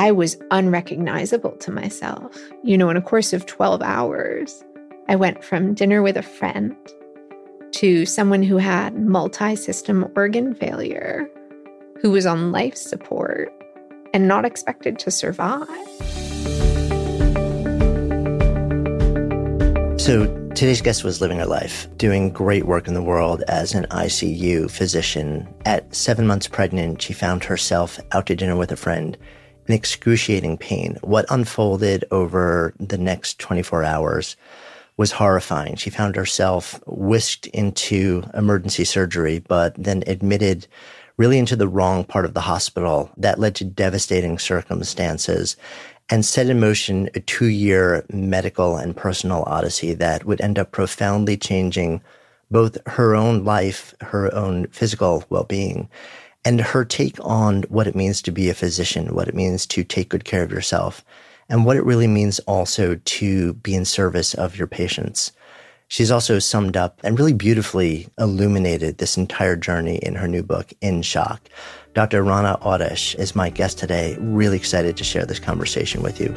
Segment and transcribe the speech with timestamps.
[0.00, 2.34] I was unrecognizable to myself.
[2.64, 4.64] You know, in a course of 12 hours,
[5.10, 6.74] I went from dinner with a friend
[7.72, 11.28] to someone who had multi system organ failure,
[12.00, 13.52] who was on life support
[14.14, 15.68] and not expected to survive.
[20.00, 23.84] So, today's guest was living her life, doing great work in the world as an
[23.90, 25.46] ICU physician.
[25.66, 29.18] At seven months pregnant, she found herself out to dinner with a friend
[29.66, 30.98] in excruciating pain.
[31.02, 34.36] What unfolded over the next 24 hours
[34.96, 35.76] was horrifying.
[35.76, 40.66] She found herself whisked into emergency surgery, but then admitted
[41.16, 43.10] really into the wrong part of the hospital.
[43.16, 45.56] That led to devastating circumstances
[46.10, 50.72] and set in motion a two year medical and personal odyssey that would end up
[50.72, 52.02] profoundly changing
[52.50, 55.88] both her own life, her own physical well being,
[56.44, 59.84] and her take on what it means to be a physician, what it means to
[59.84, 61.04] take good care of yourself,
[61.48, 65.32] and what it really means also to be in service of your patients.
[65.88, 70.72] She's also summed up and really beautifully illuminated this entire journey in her new book,
[70.80, 71.40] In Shock.
[71.94, 72.22] Dr.
[72.22, 74.16] Rana Awdish is my guest today.
[74.20, 76.28] Really excited to share this conversation with you.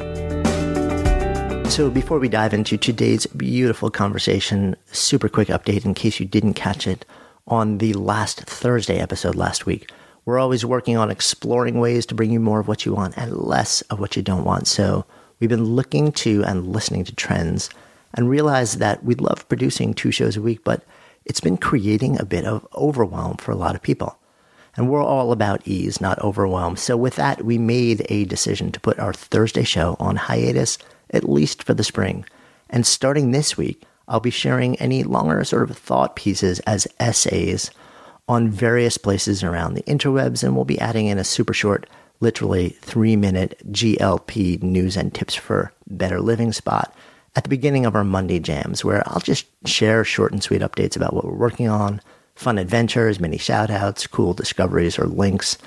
[1.70, 6.54] So, before we dive into today's beautiful conversation, super quick update in case you didn't
[6.54, 7.06] catch it
[7.46, 9.90] on the last Thursday episode last week.
[10.24, 13.36] We're always working on exploring ways to bring you more of what you want and
[13.36, 14.66] less of what you don't want.
[14.66, 15.04] So
[15.38, 17.68] we've been looking to and listening to trends
[18.14, 20.84] and realized that we love producing two shows a week, but
[21.26, 24.18] it's been creating a bit of overwhelm for a lot of people.
[24.76, 26.76] And we're all about ease, not overwhelm.
[26.76, 30.78] So with that, we made a decision to put our Thursday show on hiatus,
[31.10, 32.24] at least for the spring.
[32.70, 37.70] And starting this week, I'll be sharing any longer sort of thought pieces as essays
[38.28, 41.88] on various places around the interwebs, and we'll be adding in a super short,
[42.20, 46.94] literally three minute GLP news and tips for better living spot
[47.36, 50.96] at the beginning of our Monday jams, where I'll just share short and sweet updates
[50.96, 52.00] about what we're working on,
[52.34, 55.58] fun adventures, many shout outs, cool discoveries, or links.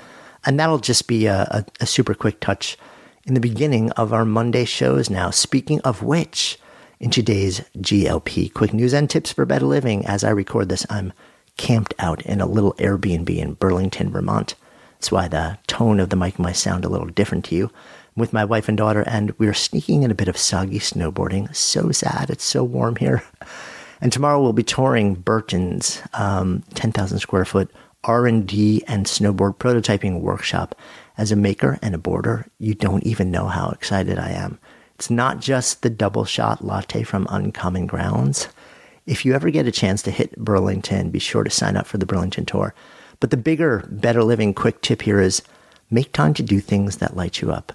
[0.46, 2.78] And that'll just be a, a, a super quick touch
[3.24, 5.30] in the beginning of our Monday shows now.
[5.30, 6.58] Speaking of which,
[7.00, 10.04] in today's GLP quick news and tips for better living.
[10.06, 11.12] As I record this, I'm
[11.56, 14.54] camped out in a little Airbnb in Burlington, Vermont.
[14.94, 17.66] That's why the tone of the mic might sound a little different to you.
[17.66, 21.54] I'm with my wife and daughter, and we're sneaking in a bit of soggy snowboarding.
[21.54, 22.30] So sad.
[22.30, 23.22] It's so warm here.
[24.00, 27.68] And tomorrow we'll be touring Burton's um, 10,000 square foot
[28.04, 30.76] R&D and snowboard prototyping workshop.
[31.16, 34.60] As a maker and a boarder, you don't even know how excited I am
[34.98, 38.48] It's not just the double shot latte from Uncommon Grounds.
[39.06, 41.98] If you ever get a chance to hit Burlington, be sure to sign up for
[41.98, 42.74] the Burlington tour.
[43.20, 45.40] But the bigger, better living quick tip here is
[45.88, 47.72] make time to do things that light you up.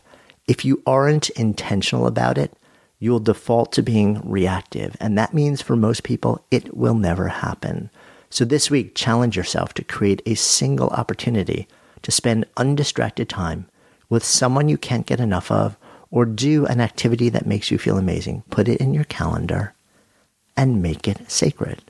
[0.49, 2.51] If you aren't intentional about it,
[2.99, 4.97] you'll default to being reactive.
[4.99, 7.89] And that means for most people, it will never happen.
[8.29, 11.69] So this week, challenge yourself to create a single opportunity
[12.01, 13.69] to spend undistracted time
[14.09, 15.77] with someone you can't get enough of
[16.13, 18.43] or do an activity that makes you feel amazing.
[18.51, 19.73] Put it in your calendar
[20.55, 21.81] and make it sacred.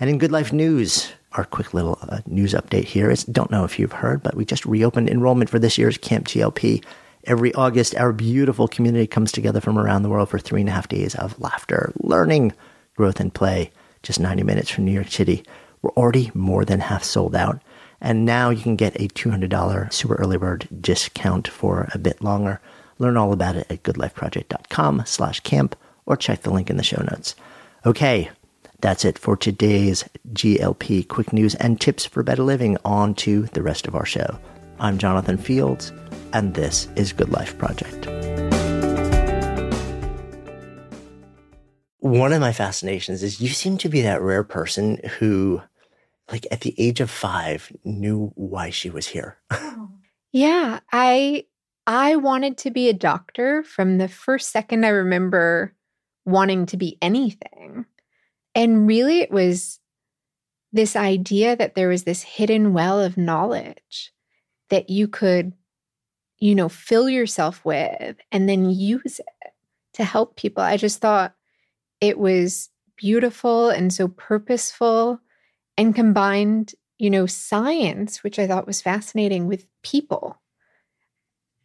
[0.00, 3.62] And in Good Life News, our quick little uh, news update here is don't know
[3.62, 6.84] if you've heard, but we just reopened enrollment for this year's Camp GLP.
[7.22, 10.72] Every August, our beautiful community comes together from around the world for three and a
[10.72, 12.54] half days of laughter, learning,
[12.96, 13.70] growth, and play.
[14.02, 15.44] Just 90 minutes from New York City.
[15.82, 17.62] We're already more than half sold out.
[18.00, 22.60] And now you can get a $200 super early bird discount for a bit longer.
[23.02, 25.74] Learn all about it at goodlifeproject.com slash camp
[26.06, 27.34] or check the link in the show notes.
[27.84, 28.30] Okay,
[28.80, 32.78] that's it for today's GLP quick news and tips for better living.
[32.84, 34.38] On to the rest of our show.
[34.78, 35.92] I'm Jonathan Fields,
[36.32, 38.06] and this is Good Life Project.
[41.98, 45.60] One of my fascinations is you seem to be that rare person who,
[46.30, 49.38] like at the age of five, knew why she was here.
[50.32, 51.44] Yeah, I
[51.86, 55.74] I wanted to be a doctor from the first second I remember
[56.24, 57.86] wanting to be anything.
[58.54, 59.80] And really it was
[60.72, 64.12] this idea that there was this hidden well of knowledge
[64.70, 65.52] that you could
[66.38, 69.52] you know fill yourself with and then use it
[69.94, 70.62] to help people.
[70.62, 71.34] I just thought
[72.00, 75.20] it was beautiful and so purposeful
[75.76, 80.41] and combined, you know, science, which I thought was fascinating with people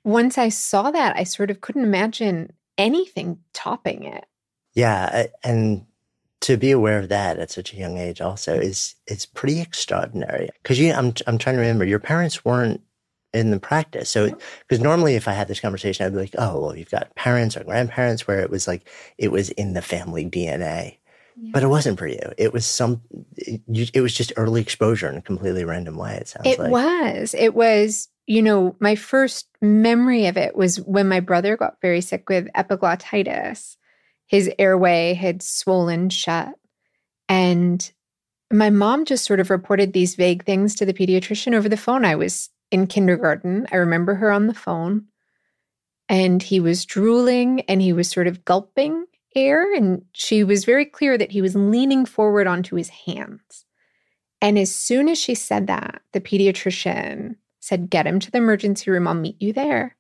[0.08, 4.26] once I saw that, I sort of couldn't imagine anything topping it.
[4.74, 5.86] Yeah, and
[6.42, 10.50] to be aware of that at such a young age also is is pretty extraordinary.
[10.64, 12.82] Because you, I'm I'm trying to remember, your parents weren't
[13.34, 14.10] in the practice.
[14.10, 14.40] So, mm-hmm.
[14.62, 17.58] because normally if I had this conversation, I'd be like, oh, well, you've got parents
[17.58, 18.88] or grandparents where it was like
[19.18, 21.00] it was in the family DNA.
[21.36, 21.52] Yeah.
[21.54, 22.32] But it wasn't for you.
[22.38, 23.02] It was some.
[23.36, 23.62] It,
[23.94, 26.16] it was just early exposure in a completely random way.
[26.16, 27.36] It sounds it like it was.
[27.38, 32.02] It was you know, my first memory of it was when my brother got very
[32.02, 33.78] sick with epiglottitis.
[34.28, 36.54] His airway had swollen shut.
[37.30, 37.90] And
[38.52, 42.04] my mom just sort of reported these vague things to the pediatrician over the phone.
[42.04, 43.66] I was in kindergarten.
[43.72, 45.06] I remember her on the phone.
[46.10, 49.74] And he was drooling and he was sort of gulping air.
[49.74, 53.66] And she was very clear that he was leaning forward onto his hands.
[54.42, 57.36] And as soon as she said that, the pediatrician
[57.68, 59.08] said, Get him to the emergency room.
[59.08, 59.96] I'll meet you there.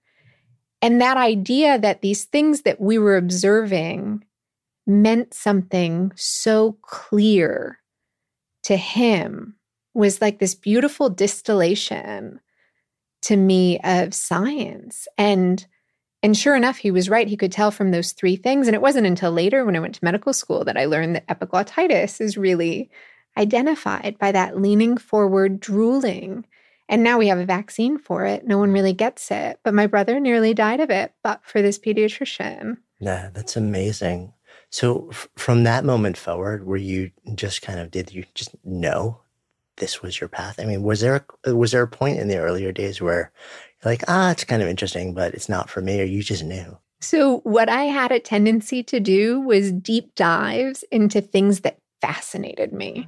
[0.81, 4.23] And that idea that these things that we were observing
[4.85, 7.79] meant something so clear
[8.63, 9.55] to him
[9.93, 12.39] was like this beautiful distillation
[13.23, 15.07] to me of science.
[15.17, 15.65] And
[16.23, 17.27] and sure enough, he was right.
[17.27, 18.67] He could tell from those three things.
[18.67, 21.27] And it wasn't until later when I went to medical school that I learned that
[21.27, 22.89] epiglottitis is really
[23.37, 26.45] identified by that leaning forward, drooling
[26.89, 28.45] and now we have a vaccine for it.
[28.45, 29.59] No one really gets it.
[29.63, 32.77] But my brother nearly died of it, but for this pediatrician.
[32.99, 34.33] Yeah, that's amazing.
[34.69, 39.21] So f- from that moment forward, where you just kind of did you just know
[39.77, 40.59] this was your path?
[40.59, 43.31] I mean, was there a, was there a point in the earlier days where
[43.83, 46.43] you're like, ah, it's kind of interesting, but it's not for me, or you just
[46.43, 46.77] knew?
[46.99, 52.73] So what I had a tendency to do was deep dives into things that fascinated
[52.73, 53.07] me.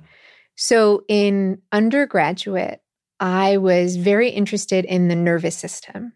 [0.56, 2.82] So in undergraduate,
[3.20, 6.14] I was very interested in the nervous system.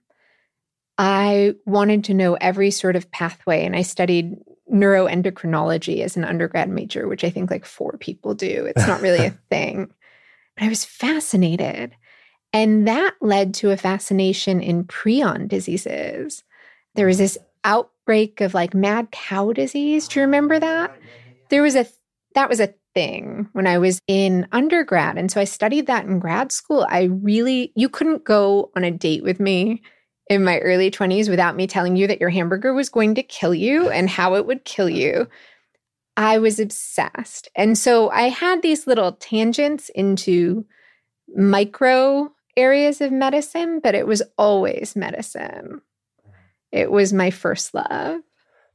[0.97, 4.35] I wanted to know every sort of pathway, and I studied
[4.71, 8.65] neuroendocrinology as an undergrad major, which I think like four people do.
[8.65, 9.91] It's not really a thing.
[10.55, 11.95] But I was fascinated.
[12.53, 16.43] And that led to a fascination in prion diseases.
[16.95, 20.07] There was this outbreak of like mad cow disease.
[20.07, 20.95] Do you remember that?
[21.49, 21.87] There was a
[22.35, 25.17] that was a thing when I was in undergrad.
[25.17, 26.85] And so I studied that in grad school.
[26.89, 29.81] I really, you couldn't go on a date with me
[30.29, 33.53] in my early 20s without me telling you that your hamburger was going to kill
[33.53, 35.27] you and how it would kill you.
[36.15, 37.49] I was obsessed.
[37.55, 40.65] And so I had these little tangents into
[41.35, 45.81] micro areas of medicine, but it was always medicine.
[46.71, 48.21] It was my first love.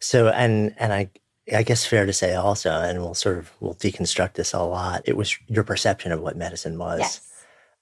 [0.00, 1.10] So and and I
[1.52, 5.02] I guess fair to say also, and we'll sort of we'll deconstruct this a lot.
[5.05, 7.00] It was your perception of what medicine was.
[7.00, 7.21] Yes.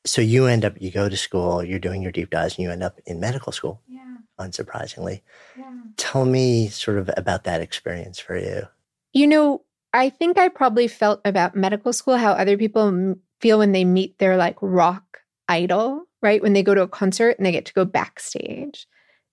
[0.05, 2.71] So you end up you go to school, you're doing your deep dives, and you
[2.71, 3.81] end up in medical school.
[3.89, 4.03] Yeah.
[4.39, 5.23] unsurprisingly.
[5.59, 5.73] Yeah.
[5.97, 8.69] Tell me sort of about that experience for you.
[9.13, 13.59] You know, I think I probably felt about medical school how other people m- feel
[13.59, 16.43] when they meet their like rock idol, right?
[16.43, 18.87] When they go to a concert and they get to go backstage.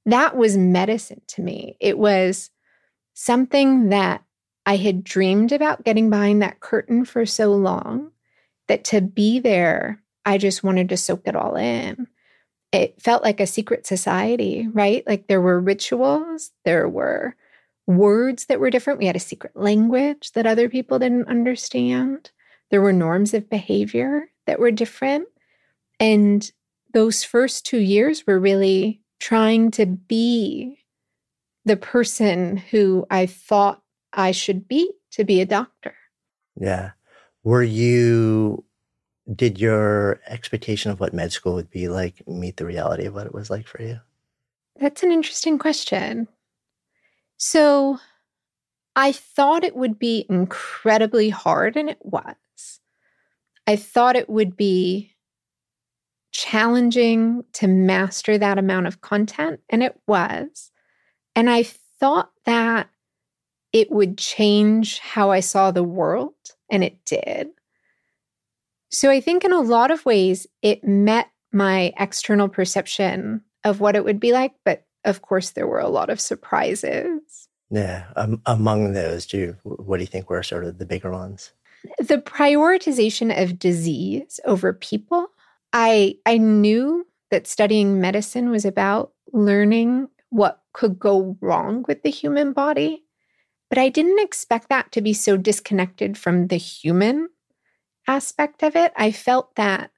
[0.05, 1.77] That was medicine to me.
[1.79, 2.49] It was
[3.13, 4.23] something that
[4.65, 8.11] I had dreamed about getting behind that curtain for so long
[8.67, 12.07] that to be there, I just wanted to soak it all in.
[12.71, 15.05] It felt like a secret society, right?
[15.05, 17.35] Like there were rituals, there were
[17.85, 18.99] words that were different.
[18.99, 22.31] We had a secret language that other people didn't understand.
[22.71, 25.27] There were norms of behavior that were different.
[25.99, 26.49] And
[26.93, 30.79] those first two years were really trying to be
[31.65, 35.95] the person who I thought I should be to be a doctor.
[36.59, 36.91] Yeah.
[37.43, 38.63] Were you,
[39.33, 43.25] did your expectation of what med school would be like meet the reality of what
[43.25, 43.99] it was like for you?
[44.79, 46.27] That's an interesting question.
[47.37, 47.99] So
[48.95, 52.35] I thought it would be incredibly hard, and it was.
[53.65, 55.11] I thought it would be
[56.31, 60.71] challenging to master that amount of content, and it was.
[61.35, 62.89] And I thought that
[63.71, 66.33] it would change how I saw the world,
[66.69, 67.49] and it did.
[68.91, 73.95] So I think in a lot of ways, it met my external perception of what
[73.95, 77.47] it would be like, but of course, there were a lot of surprises.
[77.69, 78.05] Yeah.
[78.15, 81.51] Um, among those, do you, what do you think were sort of the bigger ones?
[81.97, 85.27] The prioritization of disease over people.
[85.73, 92.09] I I knew that studying medicine was about learning what could go wrong with the
[92.09, 93.03] human body,
[93.69, 97.29] but I didn't expect that to be so disconnected from the human
[98.07, 98.91] aspect of it.
[98.95, 99.91] I felt that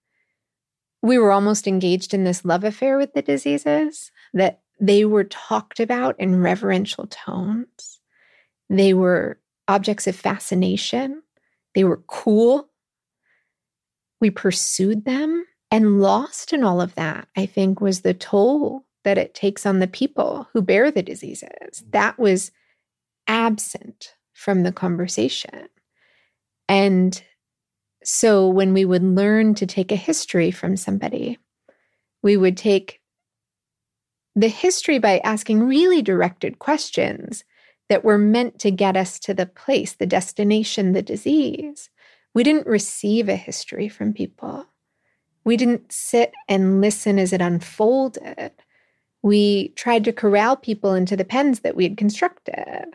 [1.02, 5.80] we were almost engaged in this love affair with the diseases, that they were talked
[5.80, 8.00] about in reverential tones.
[8.70, 11.22] They were objects of fascination.
[11.74, 12.70] They were cool.
[14.22, 19.18] We pursued them and lost in all of that, I think, was the toll that
[19.18, 21.50] it takes on the people who bear the diseases.
[21.50, 21.90] Mm-hmm.
[21.92, 22.52] That was
[23.28, 25.70] absent from the conversation.
[26.68, 27.24] And
[28.04, 31.40] so when we would learn to take a history from somebody,
[32.22, 33.02] we would take
[34.36, 37.44] the history by asking really directed questions
[37.88, 41.90] that were meant to get us to the place, the destination, the disease.
[42.34, 44.66] We didn't receive a history from people.
[45.46, 48.52] We didn't sit and listen as it unfolded.
[49.26, 52.86] We tried to corral people into the pens that we had constructed.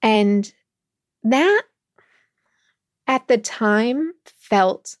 [0.00, 0.50] And
[1.24, 1.62] that
[3.06, 4.96] at the time felt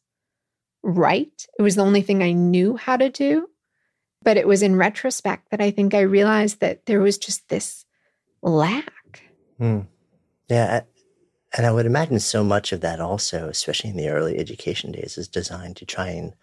[0.82, 1.46] right.
[1.58, 3.48] It was the only thing I knew how to do.
[4.22, 7.86] But it was in retrospect that I think I realized that there was just this
[8.42, 9.22] lack.
[9.56, 9.80] Hmm.
[10.50, 10.82] Yeah.
[11.56, 15.16] And I would imagine so much of that also, especially in the early education days,
[15.16, 16.34] is designed to try and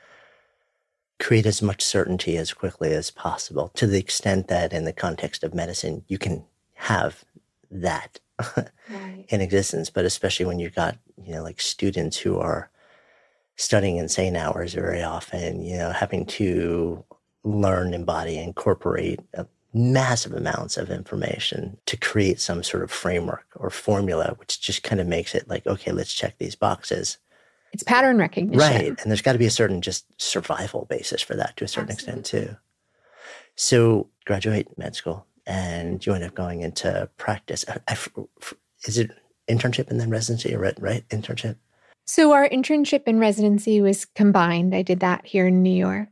[1.20, 5.44] create as much certainty as quickly as possible to the extent that in the context
[5.44, 6.44] of medicine, you can
[6.76, 7.26] have
[7.70, 8.20] that
[8.90, 9.26] right.
[9.30, 9.90] in existence.
[9.90, 12.70] But especially when you've got, you know, like students who are
[13.58, 17.04] studying insane hours very often, you know, having to
[17.44, 19.20] learn, embody, incorporate
[19.74, 25.00] massive amounts of information to create some sort of framework or formula, which just kind
[25.00, 27.18] of makes it like, okay, let's check these boxes.
[27.72, 28.60] It's pattern recognition.
[28.60, 28.88] Right.
[28.88, 31.92] And there's got to be a certain just survival basis for that to a certain
[31.92, 32.22] Absolutely.
[32.22, 32.58] extent, too.
[33.56, 37.66] So, graduate med school and you end up going into practice.
[38.86, 39.12] Is it
[39.48, 41.08] internship and then residency, or right?
[41.10, 41.58] Internship?
[42.06, 44.74] So, our internship and residency was combined.
[44.74, 46.10] I did that here in New York.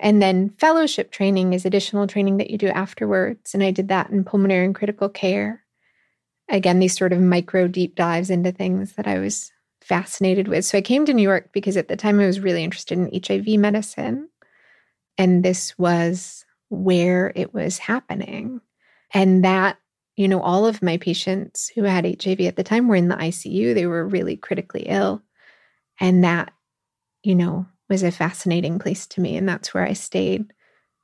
[0.00, 3.52] And then fellowship training is additional training that you do afterwards.
[3.52, 5.64] And I did that in pulmonary and critical care.
[6.48, 9.50] Again, these sort of micro deep dives into things that I was
[9.88, 10.64] fascinated with.
[10.64, 13.20] So I came to New York because at the time I was really interested in
[13.26, 14.28] HIV medicine.
[15.16, 18.60] And this was where it was happening.
[19.12, 19.78] And that,
[20.16, 23.16] you know, all of my patients who had HIV at the time were in the
[23.16, 23.74] ICU.
[23.74, 25.22] They were really critically ill.
[25.98, 26.52] And that,
[27.22, 29.36] you know, was a fascinating place to me.
[29.36, 30.52] And that's where I stayed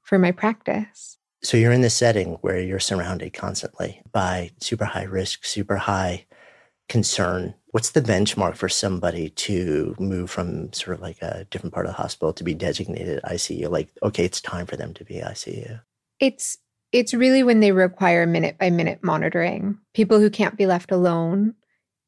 [0.03, 1.17] for my practice.
[1.43, 6.27] So you're in this setting where you're surrounded constantly by super high risk, super high
[6.89, 7.55] concern.
[7.71, 11.91] What's the benchmark for somebody to move from sort of like a different part of
[11.91, 13.69] the hospital to be designated ICU?
[13.71, 15.81] Like, okay, it's time for them to be ICU.
[16.21, 16.59] It's
[16.93, 19.79] it's really when they require minute by minute monitoring.
[19.95, 21.55] People who can't be left alone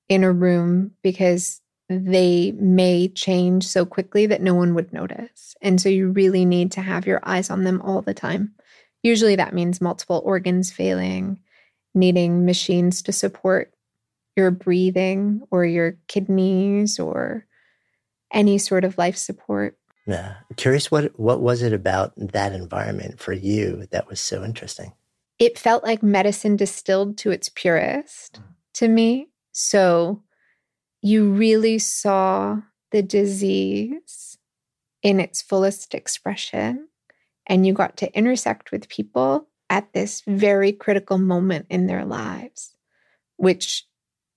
[0.09, 5.57] in a room because they may change so quickly that no one would notice.
[5.61, 8.55] And so you really need to have your eyes on them all the time.
[9.03, 11.41] Usually that means multiple organs failing,
[11.95, 13.73] needing machines to support
[14.37, 17.47] your breathing or your kidneys or
[18.33, 19.79] any sort of life support.
[20.07, 20.35] Yeah.
[20.57, 24.93] Curious what what was it about that environment for you that was so interesting?
[25.39, 28.45] It felt like medicine distilled to its purest mm.
[28.75, 29.29] to me.
[29.53, 30.23] So
[31.03, 32.61] you really saw
[32.93, 34.39] the disease
[35.03, 36.89] in its fullest expression
[37.47, 42.77] and you got to intersect with people at this very critical moment in their lives
[43.37, 43.85] which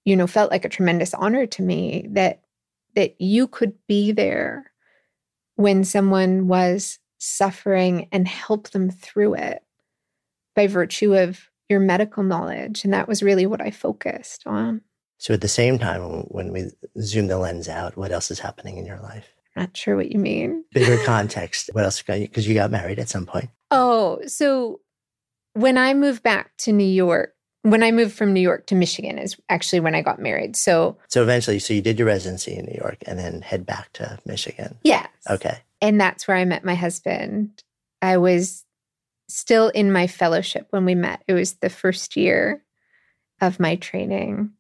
[0.10, 2.42] you know felt like a tremendous honor to me that
[2.96, 4.72] that you could be there
[5.56, 9.62] when someone was suffering and help them through it
[10.56, 14.82] by virtue of your medical knowledge and that was really what i focused on
[15.20, 18.78] So at the same time, when we zoom the lens out, what else is happening
[18.78, 19.28] in your life?
[19.56, 21.70] not sure what you mean Bigger context.
[21.74, 22.02] What else?
[22.02, 23.50] Because you got married at some point.
[23.70, 24.80] Oh, so
[25.54, 29.18] when I moved back to New York, when I moved from New York to Michigan
[29.18, 30.56] is actually when I got married.
[30.56, 33.92] So, So eventually, so you did your residency in New York and then head back
[33.94, 34.78] to Michigan.
[34.84, 35.08] yes.
[35.30, 35.60] Okay.
[35.82, 37.64] And that's where I met my husband.
[38.02, 38.66] I was
[39.28, 41.24] still in my fellowship when we met.
[41.28, 42.64] It was the first year
[43.42, 44.52] of my training.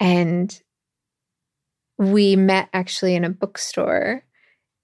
[0.00, 0.58] And
[1.98, 4.22] we met actually in a bookstore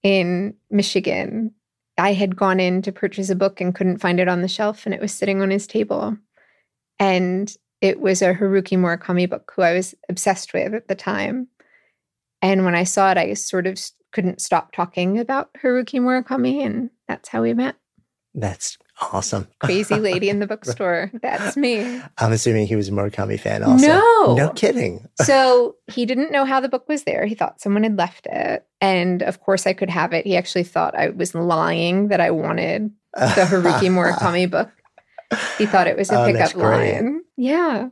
[0.03, 1.51] in Michigan.
[1.97, 4.85] I had gone in to purchase a book and couldn't find it on the shelf,
[4.85, 6.17] and it was sitting on his table.
[6.99, 11.47] And it was a Haruki Murakami book who I was obsessed with at the time.
[12.41, 13.79] And when I saw it, I sort of
[14.11, 17.75] couldn't stop talking about Haruki Murakami, and that's how we met.
[18.33, 19.47] That's awesome.
[19.59, 21.11] Crazy lady in the bookstore.
[21.21, 22.01] That's me.
[22.17, 23.87] I'm assuming he was a Murakami fan also.
[23.87, 24.35] No.
[24.35, 25.07] No kidding.
[25.21, 27.25] So he didn't know how the book was there.
[27.25, 28.65] He thought someone had left it.
[28.81, 30.25] And of course, I could have it.
[30.25, 34.69] He actually thought I was lying that I wanted the Haruki Murakami book.
[35.57, 37.21] He thought it was a Oh, pickup line.
[37.37, 37.89] Yeah.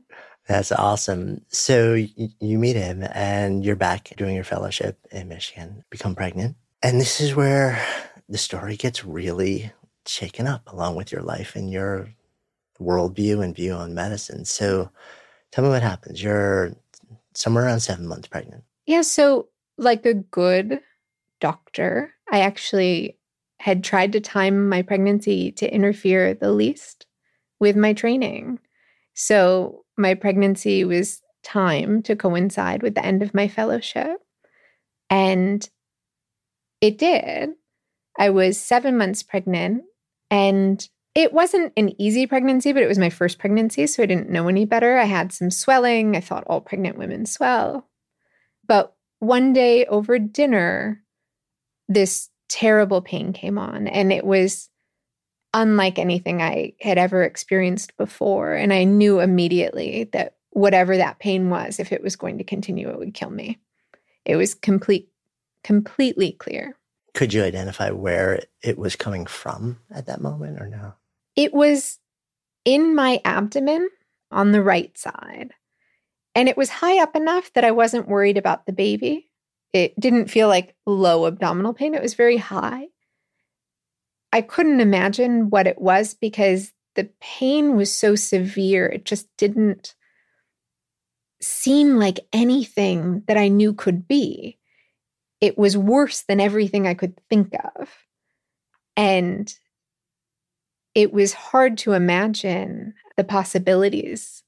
[0.48, 1.42] That's awesome.
[1.50, 2.10] So y-
[2.40, 6.56] you meet him and you're back doing your fellowship in Michigan, become pregnant.
[6.82, 7.82] And this is where
[8.28, 9.72] the story gets really
[10.06, 12.10] shaken up along with your life and your
[12.80, 14.44] worldview and view on medicine.
[14.46, 14.90] So
[15.52, 16.22] tell me what happens.
[16.22, 16.74] You're
[17.34, 18.64] somewhere around seven months pregnant.
[18.86, 19.02] Yeah.
[19.02, 20.82] So, like a good
[21.40, 23.18] doctor, I actually
[23.60, 27.06] had tried to time my pregnancy to interfere the least
[27.60, 28.60] with my training.
[29.14, 34.18] So, my pregnancy was timed to coincide with the end of my fellowship.
[35.10, 35.68] And
[36.82, 37.52] it did.
[38.18, 39.84] I was seven months pregnant
[40.32, 43.86] and it wasn't an easy pregnancy, but it was my first pregnancy.
[43.86, 44.98] So I didn't know any better.
[44.98, 46.16] I had some swelling.
[46.16, 47.88] I thought all pregnant women swell.
[48.68, 51.04] But one day over dinner,
[51.88, 54.70] this terrible pain came on, and it was
[55.54, 58.54] unlike anything I had ever experienced before.
[58.54, 62.90] And I knew immediately that whatever that pain was, if it was going to continue,
[62.90, 63.60] it would kill me.
[64.26, 65.10] It was complete,
[65.64, 66.76] completely clear.
[67.14, 70.94] Could you identify where it was coming from at that moment or no?
[71.36, 72.00] It was
[72.66, 73.90] in my abdomen
[74.32, 75.54] on the right side.
[76.36, 79.30] And it was high up enough that I wasn't worried about the baby.
[79.72, 82.88] It didn't feel like low abdominal pain, it was very high.
[84.34, 88.88] I couldn't imagine what it was because the pain was so severe.
[88.88, 89.94] It just didn't
[91.40, 94.58] seem like anything that I knew could be.
[95.40, 97.90] It was worse than everything I could think of.
[98.98, 99.54] And
[100.96, 104.42] it was hard to imagine the possibilities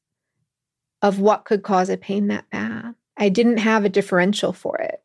[1.04, 2.95] of what could cause a pain that bad.
[3.17, 5.00] I didn't have a differential for it.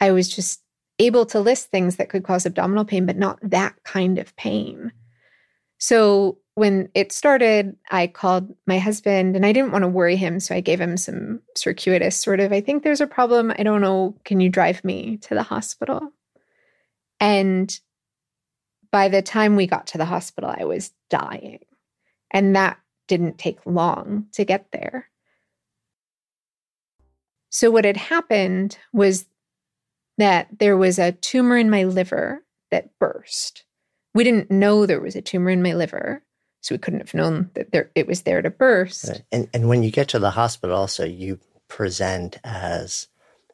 [0.00, 0.60] I was just
[1.00, 4.92] able to list things that could cause abdominal pain, but not that kind of pain.
[5.78, 10.38] So when it started, I called my husband and I didn't want to worry him.
[10.38, 13.50] So I gave him some circuitous sort of, I think there's a problem.
[13.58, 14.14] I don't know.
[14.24, 16.12] Can you drive me to the hospital?
[17.18, 17.80] And
[18.90, 21.60] by the time we got to the hospital, I was dying.
[22.30, 25.08] And that didn't take long to get there.
[27.50, 29.26] So, what had happened was
[30.20, 33.64] that there was a tumor in my liver that burst.
[34.14, 36.22] We didn't know there was a tumor in my liver,
[36.60, 39.08] so we couldn't have known that there, it was there to burst.
[39.08, 39.22] Right.
[39.32, 43.08] And and when you get to the hospital, also you present as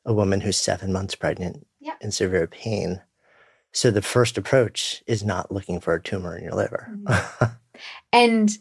[0.04, 1.94] a woman who's seven months pregnant Yeah.
[2.00, 3.02] in severe pain.
[3.72, 6.88] So the first approach is not looking for a tumor in your liver.
[6.92, 7.44] Mm-hmm.
[8.12, 8.56] And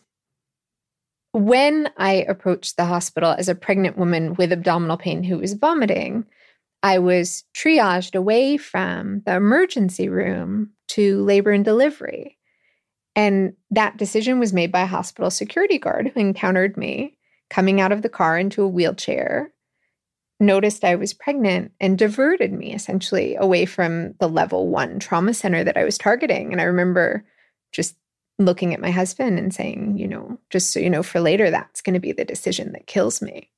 [1.31, 6.25] when I approached the hospital as a pregnant woman with abdominal pain who was vomiting,
[6.85, 12.37] I was triaged away from the emergency room to labor and delivery.
[13.15, 17.17] And that decision was made by a hospital security guard who encountered me
[17.49, 19.51] coming out of the car into a wheelchair,
[20.39, 25.63] noticed I was pregnant, and diverted me essentially away from the level one trauma center
[25.63, 26.51] that I was targeting.
[26.51, 27.25] And I remember
[27.71, 27.95] just
[28.37, 31.81] looking at my husband and saying, you know, just so you know, for later, that's
[31.81, 33.49] going to be the decision that kills me.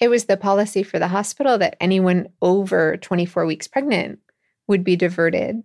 [0.00, 4.20] It was the policy for the hospital that anyone over 24 weeks pregnant
[4.66, 5.62] would be diverted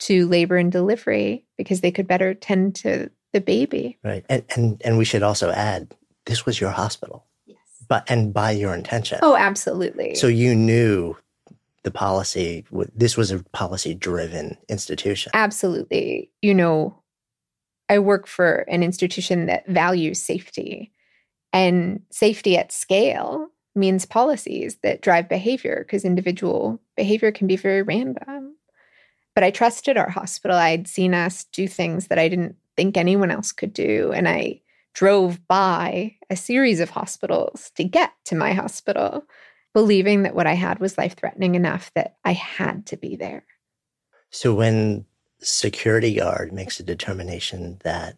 [0.00, 3.98] to labor and delivery because they could better tend to the baby.
[4.04, 4.24] Right.
[4.28, 5.94] And and and we should also add
[6.26, 7.26] this was your hospital.
[7.46, 7.58] Yes.
[7.88, 9.18] But and by your intention.
[9.22, 10.14] Oh, absolutely.
[10.14, 11.16] So you knew
[11.82, 15.32] the policy this was a policy driven institution.
[15.34, 16.30] Absolutely.
[16.42, 17.02] You know,
[17.88, 20.92] I work for an institution that values safety.
[21.52, 27.82] And safety at scale means policies that drive behavior because individual behavior can be very
[27.82, 28.56] random.
[29.34, 30.56] But I trusted our hospital.
[30.56, 34.12] I'd seen us do things that I didn't think anyone else could do.
[34.12, 34.60] And I
[34.94, 39.24] drove by a series of hospitals to get to my hospital,
[39.72, 43.44] believing that what I had was life threatening enough that I had to be there.
[44.30, 45.04] So when
[45.40, 48.16] security guard makes a determination that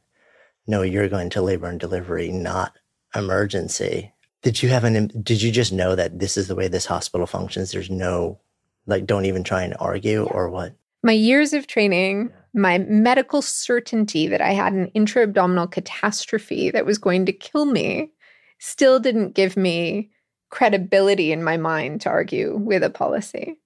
[0.67, 2.77] no, you're going to labor and delivery, not
[3.15, 4.13] emergency.
[4.47, 7.27] Did you have an, did you just know that this is the way this hospital
[7.27, 7.73] functions?
[7.73, 8.39] There's no,
[8.87, 10.73] like, don't even try and argue or what?
[11.03, 16.87] My years of training, my medical certainty that I had an intra abdominal catastrophe that
[16.87, 18.13] was going to kill me
[18.61, 20.11] still didn't give me
[20.51, 23.59] credibility in my mind to argue with a policy.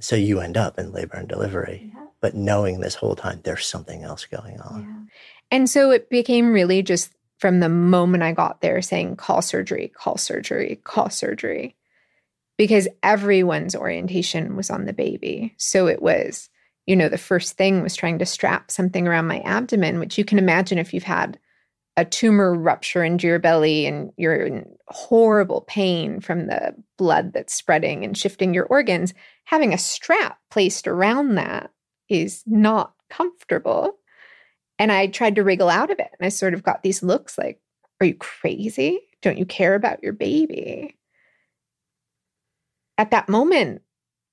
[0.00, 2.06] So you end up in labor and delivery, yeah.
[2.20, 4.82] but knowing this whole time there's something else going on.
[4.82, 5.56] Yeah.
[5.56, 7.12] And so it became really just
[7.44, 11.76] from the moment I got there saying, call surgery, call surgery, call surgery,
[12.56, 15.52] because everyone's orientation was on the baby.
[15.58, 16.48] So it was,
[16.86, 20.24] you know, the first thing was trying to strap something around my abdomen, which you
[20.24, 21.38] can imagine if you've had
[21.98, 27.52] a tumor rupture into your belly and you're in horrible pain from the blood that's
[27.52, 29.12] spreading and shifting your organs,
[29.44, 31.70] having a strap placed around that
[32.08, 33.98] is not comfortable.
[34.78, 36.10] And I tried to wriggle out of it.
[36.18, 37.60] And I sort of got these looks like,
[38.00, 39.00] Are you crazy?
[39.22, 40.96] Don't you care about your baby?
[42.98, 43.82] At that moment,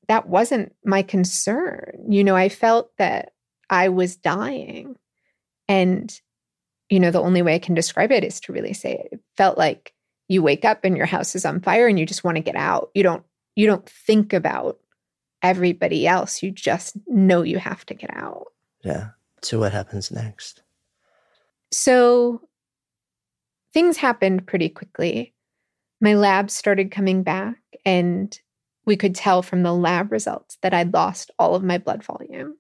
[0.08, 2.06] that wasn't my concern.
[2.10, 3.34] You know, I felt that
[3.70, 4.96] I was dying.
[5.68, 6.14] And,
[6.90, 9.10] you know, the only way I can describe it is to really say it.
[9.14, 9.94] It felt like
[10.28, 12.56] you wake up and your house is on fire and you just want to get
[12.56, 12.90] out.
[12.94, 13.24] You don't
[13.56, 14.80] you don't think about
[15.42, 16.42] everybody else.
[16.42, 18.48] You just know you have to get out.
[18.84, 19.10] Yeah.
[19.44, 20.62] So, what happens next?
[21.72, 22.42] So,
[23.74, 25.34] things happened pretty quickly.
[26.00, 28.38] My labs started coming back, and
[28.86, 32.58] we could tell from the lab results that I'd lost all of my blood volume,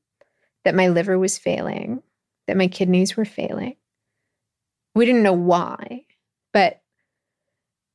[0.63, 2.01] that my liver was failing,
[2.47, 3.75] that my kidneys were failing.
[4.95, 6.05] We didn't know why,
[6.53, 6.81] but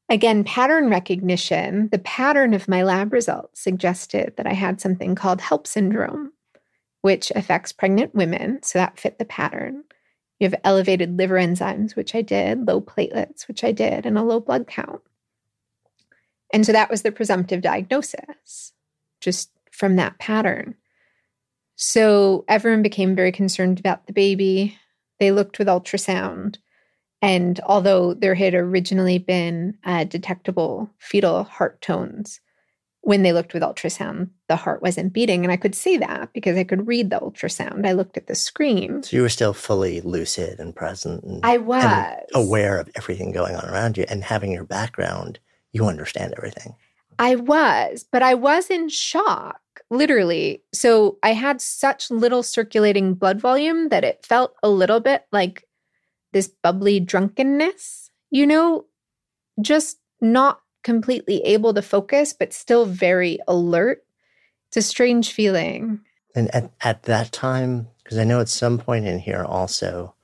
[0.09, 5.40] again, pattern recognition, the pattern of my lab results suggested that I had something called
[5.40, 6.33] HELLP syndrome,
[7.06, 8.60] which affects pregnant women.
[8.64, 9.84] So that fit the pattern.
[10.40, 14.24] You have elevated liver enzymes, which I did, low platelets, which I did, and a
[14.24, 15.02] low blood count.
[16.52, 18.72] And so that was the presumptive diagnosis,
[19.20, 20.74] just from that pattern.
[21.76, 24.76] So everyone became very concerned about the baby.
[25.20, 26.56] They looked with ultrasound.
[27.22, 32.40] And although there had originally been uh, detectable fetal heart tones,
[33.06, 35.44] when they looked with ultrasound, the heart wasn't beating.
[35.44, 37.86] And I could see that because I could read the ultrasound.
[37.86, 39.04] I looked at the screen.
[39.04, 41.22] So you were still fully lucid and present.
[41.22, 41.84] And, I was.
[41.84, 44.06] And aware of everything going on around you.
[44.08, 45.38] And having your background,
[45.70, 46.74] you understand everything.
[47.20, 50.64] I was, but I was in shock, literally.
[50.74, 55.62] So I had such little circulating blood volume that it felt a little bit like
[56.32, 58.86] this bubbly drunkenness, you know,
[59.62, 64.05] just not completely able to focus, but still very alert.
[64.68, 66.01] It's a strange feeling.
[66.37, 70.14] And at, at that time, because I know at some point in here also,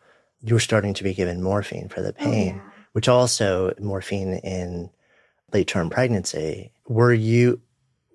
[0.40, 2.70] you were starting to be given morphine for the oh, pain, oh, yeah.
[2.92, 4.90] which also morphine in
[5.52, 6.70] late term pregnancy.
[6.86, 7.60] Were you,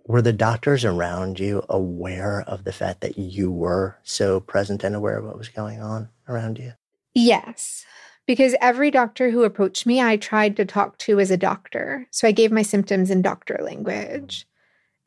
[0.06, 4.96] were the doctors around you aware of the fact that you were so present and
[4.96, 6.72] aware of what was going on around you?
[7.14, 7.86] Yes
[8.28, 12.06] because every doctor who approached me, I tried to talk to as a doctor.
[12.12, 14.46] So I gave my symptoms in doctor language.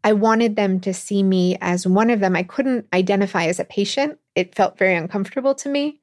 [0.02, 2.34] I wanted them to see me as one of them.
[2.34, 6.00] I couldn't identify as a patient, it felt very uncomfortable to me.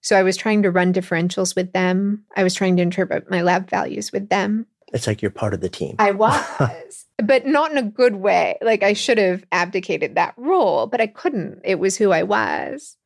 [0.00, 2.24] So I was trying to run differentials with them.
[2.36, 4.66] I was trying to interpret my lab values with them.
[4.92, 5.96] It's like you're part of the team.
[5.98, 8.58] I was, but not in a good way.
[8.62, 11.60] Like I should have abdicated that role, but I couldn't.
[11.64, 12.96] It was who I was.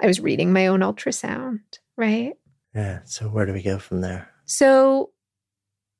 [0.00, 1.60] I was reading my own ultrasound,
[1.96, 2.34] right?
[2.78, 3.00] Yeah.
[3.04, 4.30] So where do we go from there?
[4.44, 5.10] So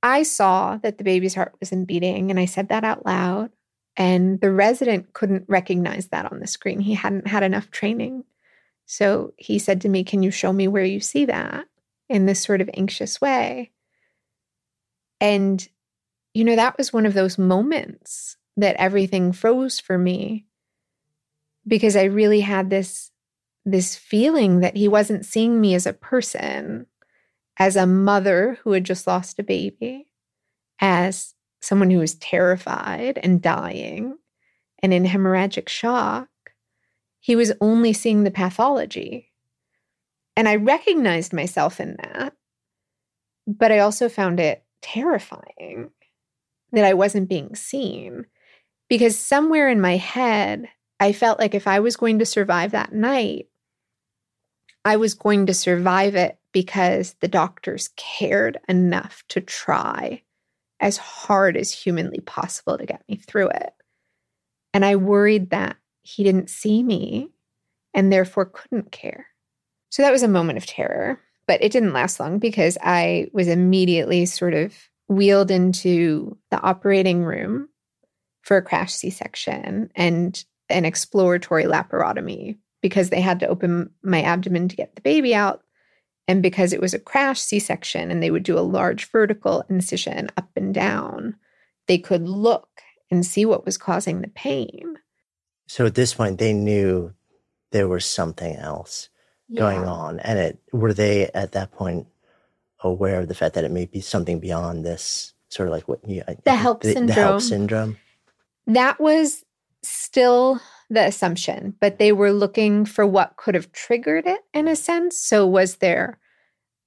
[0.00, 3.50] I saw that the baby's heart wasn't beating, and I said that out loud.
[3.96, 6.78] And the resident couldn't recognize that on the screen.
[6.78, 8.22] He hadn't had enough training.
[8.86, 11.66] So he said to me, Can you show me where you see that
[12.08, 13.72] in this sort of anxious way?
[15.20, 15.66] And,
[16.32, 20.46] you know, that was one of those moments that everything froze for me
[21.66, 23.10] because I really had this
[23.70, 26.86] this feeling that he wasn't seeing me as a person,
[27.58, 30.06] as a mother who had just lost a baby,
[30.80, 34.16] as someone who was terrified and dying
[34.82, 36.28] and in hemorrhagic shock.
[37.20, 39.32] He was only seeing the pathology.
[40.36, 42.34] And I recognized myself in that.
[43.46, 45.90] But I also found it terrifying
[46.72, 48.26] that I wasn't being seen
[48.88, 50.68] because somewhere in my head,
[51.00, 53.47] I felt like if I was going to survive that night,
[54.88, 60.22] I was going to survive it because the doctors cared enough to try
[60.80, 63.74] as hard as humanly possible to get me through it.
[64.72, 67.28] And I worried that he didn't see me
[67.92, 69.26] and therefore couldn't care.
[69.90, 73.46] So that was a moment of terror, but it didn't last long because I was
[73.46, 74.74] immediately sort of
[75.06, 77.68] wheeled into the operating room
[78.40, 84.22] for a crash C section and an exploratory laparotomy because they had to open my
[84.22, 85.62] abdomen to get the baby out.
[86.26, 89.64] And because it was a crash C section and they would do a large vertical
[89.68, 91.36] incision up and down,
[91.86, 92.68] they could look
[93.10, 94.98] and see what was causing the pain.
[95.66, 97.14] So at this point, they knew
[97.72, 99.08] there was something else
[99.48, 99.60] yeah.
[99.60, 100.20] going on.
[100.20, 102.06] And it were they at that point
[102.80, 106.06] aware of the fact that it may be something beyond this sort of like what
[106.06, 107.06] you the HELLP the, syndrome.
[107.06, 107.96] The HELLP syndrome.
[108.66, 109.44] That was
[109.82, 114.76] still the assumption, but they were looking for what could have triggered it in a
[114.76, 115.20] sense.
[115.20, 116.18] So, was there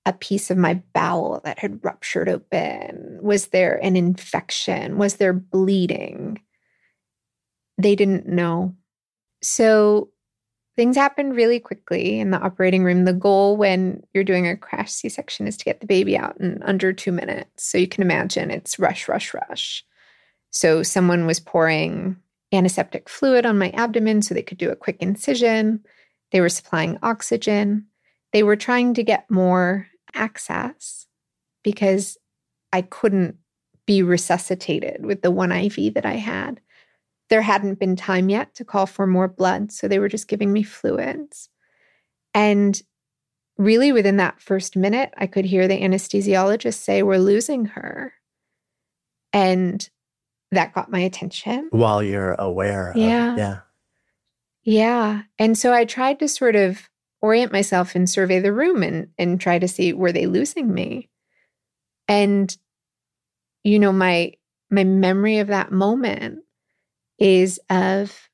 [0.06, 3.20] a piece of my bowel that had ruptured open?
[3.22, 4.98] Was there an infection?
[4.98, 6.42] Was there bleeding?
[7.78, 8.76] They didn't know.
[9.44, 10.10] So,
[10.76, 13.06] things happened really quickly in the operating room.
[13.06, 16.40] The goal when you're doing a crash C section is to get the baby out
[16.40, 17.70] in under two minutes.
[17.70, 19.86] So, you can imagine it's rush, rush, rush.
[20.50, 22.18] So, someone was pouring
[22.54, 25.84] antiseptic fluid on my abdomen so they could do a quick incision.
[26.32, 27.88] They were supplying oxygen.
[28.34, 31.08] They were trying to get more access
[31.64, 32.18] because
[32.74, 33.38] I couldn't
[33.86, 36.62] be resuscitated with the one IV that I had.
[37.30, 40.52] There hadn't been time yet to call for more blood, so they were just giving
[40.52, 41.50] me fluids.
[42.34, 42.80] And
[43.58, 48.14] really, within that first minute, I could hear the anesthesiologist say, We're losing her.
[49.34, 49.90] And
[50.52, 51.70] that got my attention.
[51.72, 53.32] While you're aware yeah.
[53.32, 53.60] Of, yeah.
[54.64, 55.22] Yeah.
[55.40, 56.90] And so I tried to sort of
[57.22, 61.10] orient myself and survey the room and and try to see were they losing me.
[62.08, 62.56] And
[63.64, 64.34] you know my
[64.70, 66.40] my memory of that moment
[67.20, 68.30] is of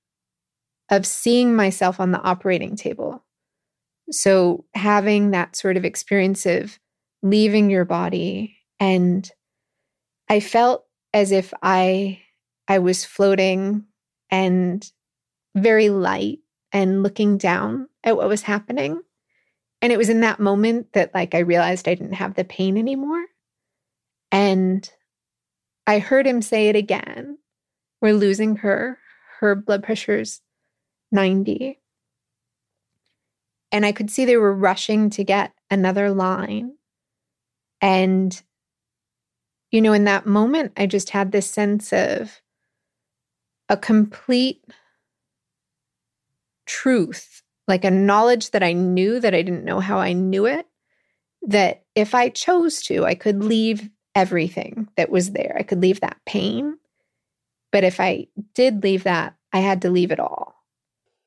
[0.90, 3.24] of seeing myself on the operating table.
[4.10, 6.80] So having that sort of experience of
[7.22, 9.30] leaving your body and
[10.30, 10.87] I felt
[11.18, 12.22] as if I
[12.68, 13.86] I was floating
[14.30, 14.90] and
[15.56, 16.40] very light
[16.72, 19.02] and looking down at what was happening.
[19.82, 22.78] And it was in that moment that like I realized I didn't have the pain
[22.78, 23.26] anymore.
[24.32, 24.88] And
[25.88, 27.40] I heard him say it again.
[28.00, 29.00] We're losing her.
[29.40, 30.42] Her blood pressure's
[31.12, 31.80] 90.
[33.72, 36.74] And I could see they were rushing to get another line.
[37.82, 38.40] And
[39.72, 42.42] you know, in that moment, I just had this sense of
[43.70, 44.64] a complete
[46.66, 50.66] truth, like a knowledge that I knew that I didn't know how I knew it.
[51.44, 55.56] That if I chose to, I could leave everything that was there.
[55.58, 56.78] I could leave that pain.
[57.72, 60.58] But if I did leave that, I had to leave it all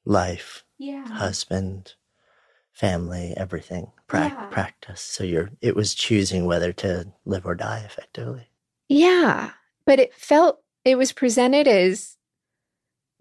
[0.05, 1.07] life, yeah.
[1.07, 1.95] husband,
[2.81, 4.47] family, everything, pra- Yeah.
[4.51, 5.01] practice.
[5.01, 8.49] So you're, it was choosing whether to live or die effectively.
[8.89, 9.51] Yeah.
[9.85, 12.17] But it felt, it was presented as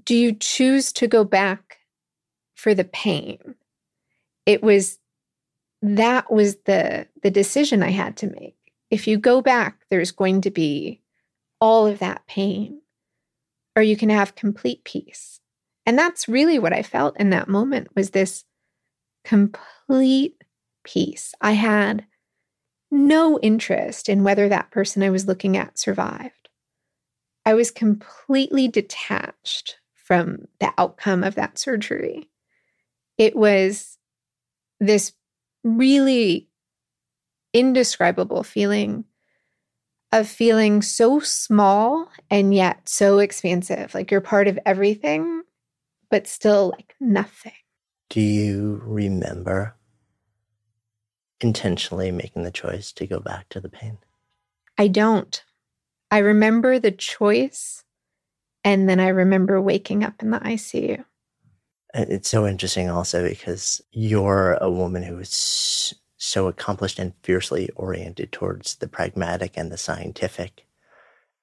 [0.05, 1.79] do you choose to go back
[2.55, 3.55] for the pain?
[4.45, 4.97] It was,
[5.81, 8.57] that was the the decision I had to make.
[8.91, 11.01] If you go back, there's going to be
[11.61, 12.81] all of that pain,
[13.77, 15.39] or you can have complete peace.
[15.85, 18.43] And that's really what I felt in that moment was this
[19.29, 20.43] complete
[20.83, 21.35] peace.
[21.39, 22.03] I had
[22.89, 26.49] no interest in whether that person I was looking at survived.
[27.45, 32.31] I was completely detached from the outcome of that surgery.
[33.19, 33.99] It was
[34.79, 35.13] this
[35.63, 36.49] really
[37.53, 39.03] indescribable feeling
[40.11, 43.93] of feeling so small and yet so expansive.
[43.93, 45.43] Like you're part of everything,
[46.09, 47.53] but still like nothing.
[48.09, 49.75] Do you remember
[51.41, 53.99] intentionally making the choice to go back to the pain?
[54.77, 55.43] I don't.
[56.11, 57.83] I remember the choice,
[58.63, 61.05] and then I remember waking up in the ICU.
[61.93, 68.31] It's so interesting also because you're a woman who is so accomplished and fiercely oriented
[68.31, 70.65] towards the pragmatic and the scientific.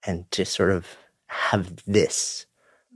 [0.04, 0.86] And to sort of
[1.26, 2.45] have this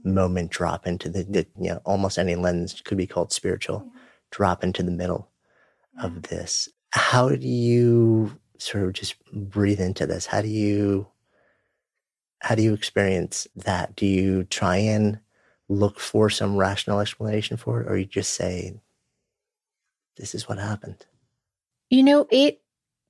[0.03, 3.87] moment drop into the, the you know, almost any lens could be called spiritual,
[4.31, 5.29] drop into the middle
[6.01, 6.69] of this.
[6.91, 10.25] How do you sort of just breathe into this?
[10.25, 11.07] How do you
[12.39, 13.95] how do you experience that?
[13.95, 15.19] Do you try and
[15.69, 18.73] look for some rational explanation for it, or you just say,
[20.17, 21.05] this is what happened?
[21.89, 22.61] You know, it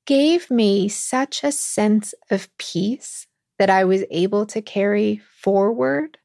[0.06, 3.28] gave me such a sense of peace
[3.58, 6.18] that I was able to carry forward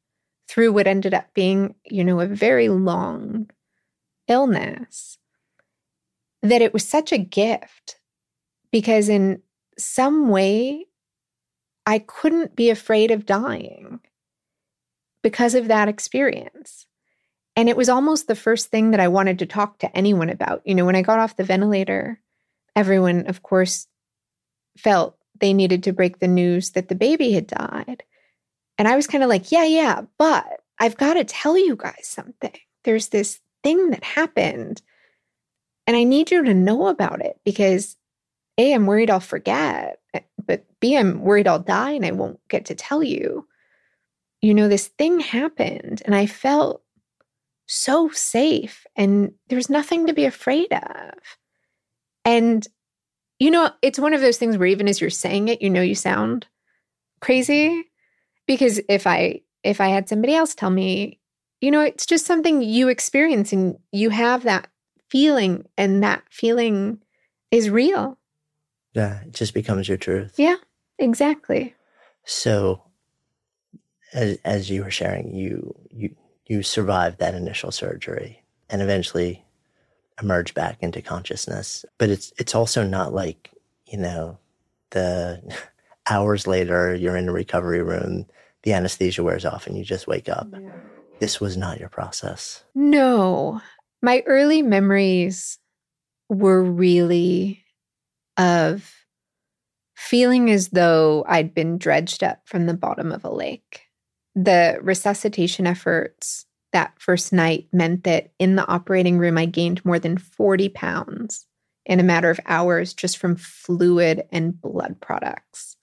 [0.48, 3.50] through what ended up being, you know, a very long
[4.28, 5.18] illness,
[6.42, 7.98] that it was such a gift
[8.70, 9.42] because in
[9.78, 10.87] some way
[11.87, 14.00] I couldn't be afraid of dying
[15.22, 16.87] because of that experience.
[17.54, 20.62] And it was almost the first thing that I wanted to talk to anyone about.
[20.64, 22.20] You know, when I got off the ventilator,
[22.74, 23.87] everyone, of course,
[24.76, 28.02] felt they needed to break the news that the baby had died.
[28.79, 32.03] And I was kind of like, yeah, yeah, but I've got to tell you guys
[32.07, 32.53] something.
[32.85, 34.83] There's this thing that happened,
[35.87, 37.97] and I need you to know about it because
[38.59, 42.41] A, I'm worried I'll forget, eh, but B, I'm worried I'll die and I won't
[42.49, 43.47] get to tell you.
[44.43, 46.83] You know, this thing happened, and I felt
[47.67, 51.15] so safe, and there's nothing to be afraid of.
[52.25, 52.67] And,
[53.39, 55.81] you know, it's one of those things where even as you're saying it, you know,
[55.81, 56.47] you sound
[57.21, 57.85] crazy
[58.46, 61.18] because if I if I had somebody else tell me,
[61.61, 64.68] you know, it's just something you experience and you have that
[65.11, 67.02] feeling and that feeling
[67.50, 68.18] is real.
[68.92, 70.35] Yeah, it just becomes your truth.
[70.37, 70.56] Yeah,
[70.98, 71.74] exactly.
[72.24, 72.82] So
[74.12, 76.14] as as you were sharing, you you
[76.46, 79.44] you survived that initial surgery and eventually
[80.20, 81.85] emerge back into consciousness.
[81.98, 83.50] But it's it's also not like,
[83.87, 84.38] you know,
[84.90, 85.42] the
[86.09, 88.27] hours later you're in a recovery room,
[88.62, 90.49] the anesthesia wears off and you just wake up.
[90.53, 90.71] Yeah.
[91.19, 92.62] This was not your process.
[92.75, 93.61] No.
[94.03, 95.59] My early memories
[96.29, 97.62] were really
[98.37, 98.92] of
[99.97, 103.83] feeling as though I'd been dredged up from the bottom of a lake.
[104.35, 109.99] The resuscitation efforts that first night meant that in the operating room, I gained more
[109.99, 111.47] than 40 pounds
[111.87, 115.76] in a matter of hours just from fluid and blood products.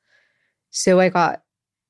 [0.74, 1.44] So I got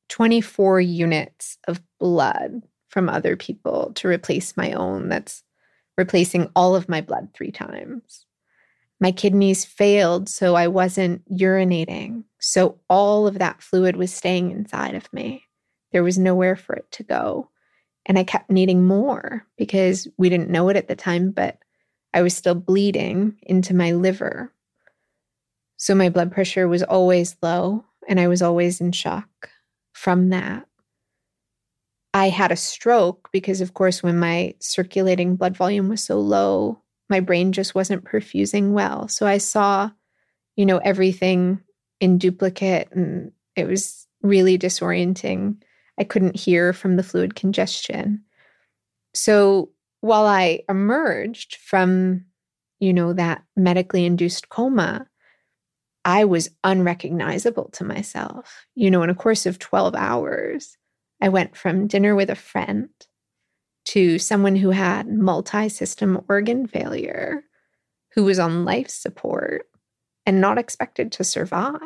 [0.10, 5.08] 24 units of blood from other people to replace my own.
[5.08, 5.42] That's
[5.98, 8.26] replacing all of my blood three times.
[9.00, 12.26] My kidneys failed, so I wasn't urinating.
[12.40, 15.44] So all of that fluid was staying inside of me.
[15.94, 17.50] There was nowhere for it to go.
[18.06, 21.58] And I kept needing more because we didn't know it at the time, but
[22.14, 24.52] I was still bleeding into my liver.
[25.78, 29.50] So my blood pressure was always low and I was always in shock
[29.94, 30.66] from that.
[32.14, 36.80] I had a stroke because, of course, when my circulating blood volume was so low,
[37.10, 39.08] my brain just wasn't perfusing well.
[39.08, 39.90] So I saw,
[40.56, 41.60] you know, everything
[42.00, 45.58] in duplicate and it was really disorienting.
[46.00, 48.24] I couldn't hear from the fluid congestion.
[49.14, 49.70] So
[50.02, 52.26] while I emerged from,
[52.80, 55.08] you know, that medically induced coma,
[56.06, 58.66] I was unrecognizable to myself.
[58.76, 60.78] You know, in a course of 12 hours,
[61.22, 62.90] I went from dinner with a friend
[63.86, 67.44] to someone who had multi system organ failure,
[68.14, 69.68] who was on life support
[70.26, 71.80] and not expected to survive.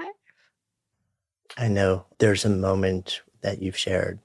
[1.58, 4.20] I know there's a moment that you've shared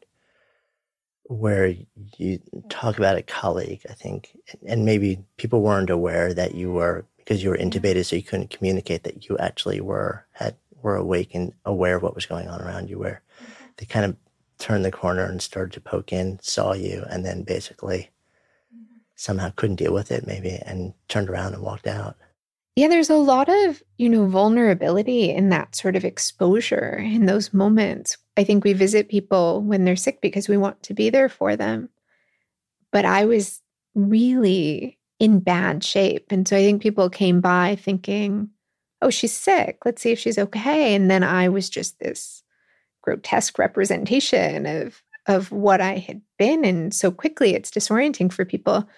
[1.25, 1.75] where
[2.19, 4.37] you talk about a colleague, I think,
[4.67, 8.51] and maybe people weren't aware that you were because you were intubated, so you couldn't
[8.51, 12.61] communicate that you actually were had were awake and aware of what was going on
[12.61, 12.99] around you.
[12.99, 13.55] Where mm-hmm.
[13.77, 14.17] they kind of
[14.59, 18.11] turned the corner and started to poke in, saw you, and then basically
[18.75, 18.95] mm-hmm.
[19.17, 22.17] somehow couldn't deal with it, maybe, and turned around and walked out.
[22.75, 27.53] Yeah, there's a lot of, you know, vulnerability in that sort of exposure in those
[27.53, 28.17] moments.
[28.39, 31.55] I think we visit people when they're sick because we want to be there for
[31.55, 31.91] them.
[32.91, 33.61] But I was
[33.95, 36.33] really in bad shape.
[36.33, 38.51] And so I think people came by thinking,
[39.01, 39.79] oh, she's sick.
[39.85, 40.97] Let's see if she's okay.
[40.97, 42.43] And then I was just this
[43.03, 46.65] grotesque representation of of what I had been.
[46.65, 48.89] And so quickly it's disorienting for people.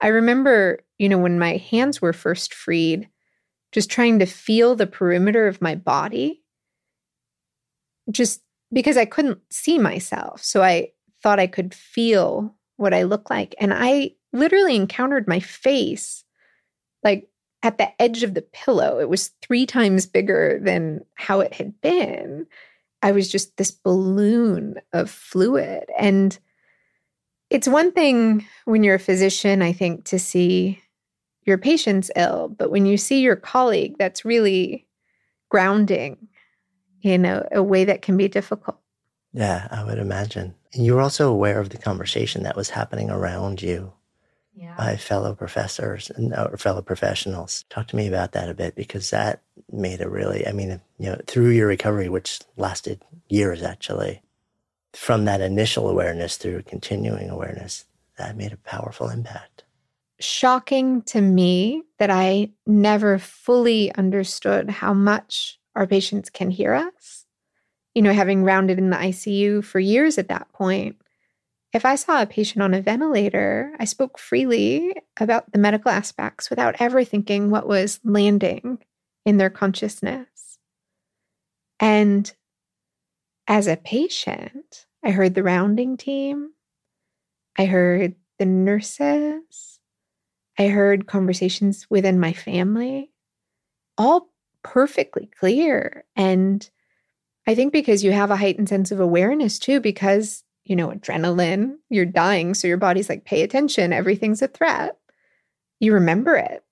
[0.00, 3.08] I remember, you know, when my hands were first freed,
[3.72, 6.44] just trying to feel the perimeter of my body,
[8.12, 10.44] just because I couldn't see myself.
[10.44, 10.92] So I
[11.24, 13.56] thought I could feel what I look like.
[13.58, 16.24] And I literally encountered my face
[17.02, 17.28] like
[17.62, 18.98] at the edge of the pillow.
[18.98, 22.46] It was three times bigger than how it had been.
[23.02, 25.84] I was just this balloon of fluid.
[25.98, 26.36] And
[27.50, 30.80] it's one thing when you're a physician, I think, to see
[31.44, 34.86] your patients ill, but when you see your colleague, that's really
[35.50, 36.28] grounding
[37.02, 38.78] in a, a way that can be difficult.
[39.32, 40.54] Yeah, I would imagine.
[40.72, 43.92] And you were also aware of the conversation that was happening around you
[44.54, 44.74] yeah.
[44.76, 47.64] by fellow professors and or fellow professionals.
[47.70, 51.10] Talk to me about that a bit because that made a really, I mean, you
[51.10, 54.22] know, through your recovery, which lasted years actually,
[54.92, 57.86] from that initial awareness through continuing awareness,
[58.18, 59.64] that made a powerful impact.
[60.20, 67.26] Shocking to me that I never fully understood how much our patients can hear us.
[67.94, 70.96] You know, having rounded in the ICU for years at that point,
[71.72, 76.50] if I saw a patient on a ventilator, I spoke freely about the medical aspects
[76.50, 78.78] without ever thinking what was landing
[79.24, 80.58] in their consciousness.
[81.80, 82.32] And
[83.48, 86.52] as a patient, I heard the rounding team,
[87.58, 89.80] I heard the nurses,
[90.58, 93.10] I heard conversations within my family,
[93.96, 94.28] all
[94.62, 96.04] perfectly clear.
[96.14, 96.68] And
[97.46, 101.74] I think because you have a heightened sense of awareness too, because you know, adrenaline,
[101.90, 102.54] you're dying.
[102.54, 104.96] So your body's like, pay attention, everything's a threat.
[105.80, 106.62] You remember it.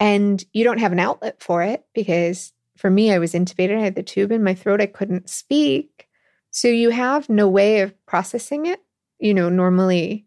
[0.00, 3.82] And you don't have an outlet for it because for me, I was intubated, I
[3.82, 6.08] had the tube in my throat, I couldn't speak.
[6.50, 8.80] So you have no way of processing it.
[9.20, 10.26] You know, normally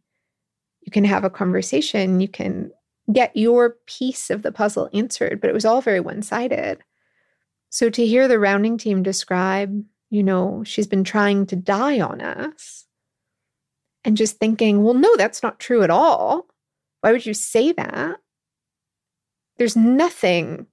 [0.81, 2.71] you can have a conversation, you can
[3.11, 6.79] get your piece of the puzzle answered, but it was all very one sided.
[7.69, 12.21] So to hear the rounding team describe you know, she's been trying to die on
[12.21, 12.85] us.
[14.03, 16.45] And just thinking, well, no, that's not true at all.
[17.01, 18.17] Why would you say that?
[19.57, 20.67] There's nothing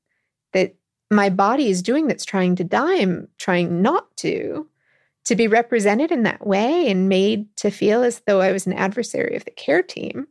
[0.52, 0.74] that
[1.10, 3.00] my body is doing that's trying to die.
[3.00, 4.68] I'm trying not to.
[5.26, 8.72] To be represented in that way and made to feel as though I was an
[8.72, 10.26] adversary of the care team,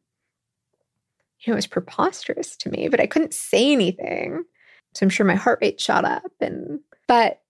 [1.40, 4.44] you know, it was preposterous to me, but I couldn't say anything.
[4.94, 6.32] So I'm sure my heart rate shot up.
[6.42, 7.42] And, but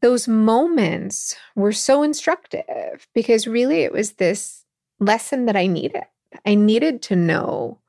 [0.00, 4.64] those moments were so instructive because really it was this
[5.00, 6.04] lesson that I needed.
[6.46, 7.80] I needed to know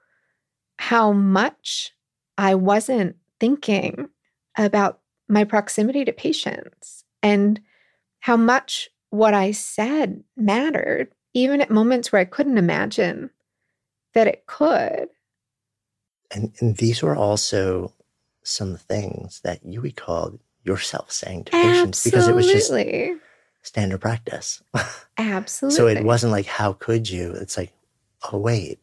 [0.78, 1.91] how much
[2.38, 4.10] I wasn't thinking
[4.57, 7.62] about my proximity to patients and
[8.20, 13.30] how much what I said mattered, even at moments where I couldn't imagine
[14.14, 15.10] that it could.
[16.32, 17.93] And, and these were also
[18.43, 22.72] some things that you recalled yourself saying to patients because it was just
[23.62, 24.62] standard practice.
[25.18, 25.76] Absolutely.
[25.78, 27.32] so it wasn't like, how could you?
[27.34, 27.74] It's like,
[28.32, 28.80] oh, wait,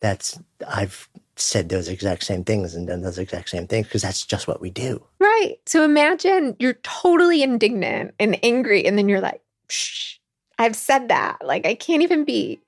[0.00, 4.24] that's, I've said those exact same things and done those exact same things because that's
[4.24, 5.02] just what we do.
[5.18, 5.56] Right.
[5.66, 10.16] So imagine you're totally indignant and angry, and then you're like, Shh,
[10.58, 11.38] I've said that.
[11.44, 12.60] Like, I can't even be.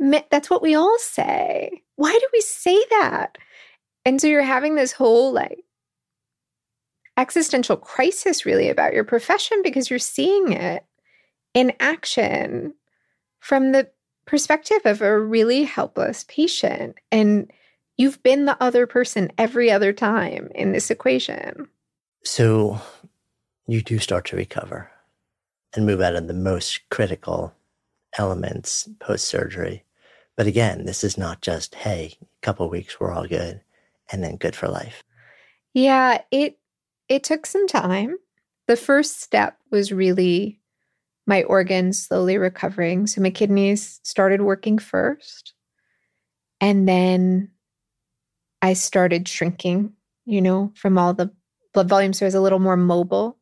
[0.00, 1.82] That's what we all say.
[1.96, 3.38] Why do we say that?
[4.04, 5.64] And so you're having this whole like
[7.18, 10.84] existential crisis really about your profession because you're seeing it
[11.52, 12.72] in action
[13.40, 13.90] from the
[14.24, 16.96] perspective of a really helpless patient.
[17.10, 17.50] And
[17.96, 21.68] you've been the other person every other time in this equation.
[22.24, 22.80] So
[23.66, 24.90] you do start to recover
[25.74, 27.52] and move out of the most critical
[28.16, 29.84] elements post surgery.
[30.36, 33.60] But again, this is not just, hey, a couple weeks, we're all good,
[34.12, 35.02] and then good for life.
[35.74, 36.57] Yeah, it
[37.08, 38.16] it took some time.
[38.66, 40.60] The first step was really
[41.26, 43.06] my organs slowly recovering.
[43.06, 45.52] So my kidneys started working first.
[46.60, 47.50] And then
[48.62, 49.92] I started shrinking,
[50.24, 51.30] you know, from all the
[51.74, 52.12] blood volume.
[52.12, 53.38] So I was a little more mobile.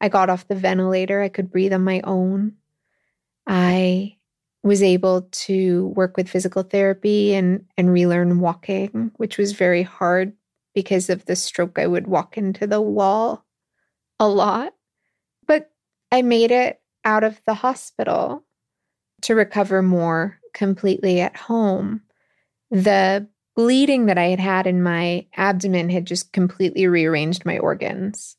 [0.00, 1.20] I got off the ventilator.
[1.20, 2.52] I could breathe on my own.
[3.46, 4.16] I
[4.62, 10.34] was able to work with physical therapy and and relearn walking, which was very hard
[10.74, 13.44] because of the stroke, I would walk into the wall
[14.18, 14.74] a lot.
[15.46, 15.70] But
[16.10, 18.44] I made it out of the hospital
[19.22, 22.02] to recover more completely at home.
[22.70, 28.36] the bleeding that I had had in my abdomen had just completely rearranged my organs.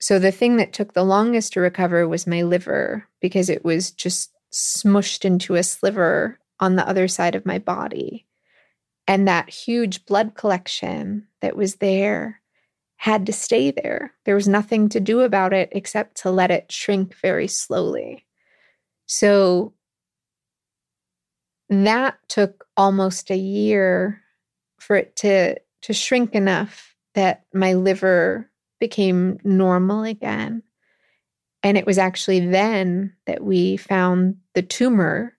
[0.00, 3.90] So the thing that took the longest to recover was my liver because it was
[3.92, 8.26] just smushed into a sliver on the other side of my body.
[9.08, 12.40] And that huge blood collection that was there
[12.96, 14.12] had to stay there.
[14.24, 18.26] There was nothing to do about it except to let it shrink very slowly.
[19.06, 19.74] So
[21.68, 24.22] that took almost a year
[24.78, 28.50] for it to to shrink enough that my liver
[28.80, 30.62] became normal again.
[31.62, 35.35] And it was actually then that we found the tumor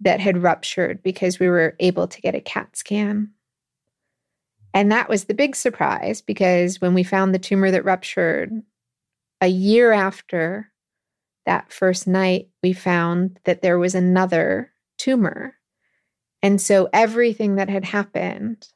[0.00, 3.30] that had ruptured because we were able to get a CAT scan.
[4.74, 8.52] And that was the big surprise because when we found the tumor that ruptured,
[9.40, 10.70] a year after
[11.46, 15.54] that first night, we found that there was another tumor.
[16.42, 18.68] And so everything that had happened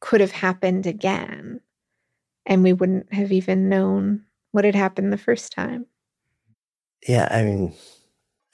[0.00, 1.60] could have happened again.
[2.44, 5.86] And we wouldn't have even known what had happened the first time.
[7.06, 7.74] Yeah, I mean,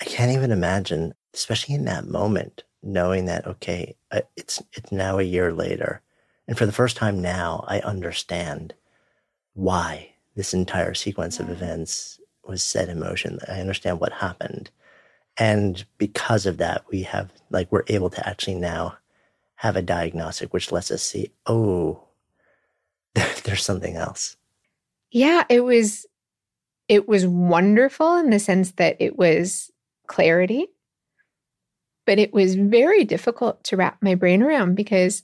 [0.00, 5.18] I can't even imagine, especially in that moment, knowing that okay, uh, it's it's now
[5.18, 6.00] a year later,
[6.46, 8.74] and for the first time now, I understand
[9.54, 13.38] why this entire sequence of events was set in motion.
[13.48, 14.70] I understand what happened,
[15.38, 18.96] and because of that, we have like we're able to actually now
[19.56, 22.02] have a diagnostic, which lets us see, oh,
[23.44, 24.36] there's something else.
[25.12, 26.06] Yeah, it was
[26.88, 29.70] it was wonderful in the sense that it was
[30.06, 30.66] clarity,
[32.07, 35.22] but it was very difficult to wrap my brain around because,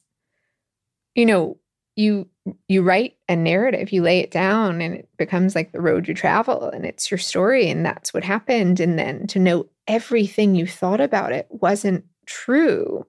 [1.14, 1.58] you know,
[1.96, 2.28] you
[2.68, 6.14] you write a narrative, you lay it down, and it becomes like the road you
[6.14, 8.80] travel, and it's your story, and that's what happened.
[8.80, 13.04] And then to know everything you thought about it wasn't true,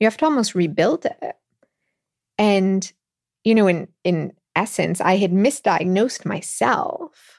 [0.00, 1.36] you have to almost rebuild it.
[2.36, 2.90] And,
[3.44, 7.37] you know, in in essence, I had misdiagnosed myself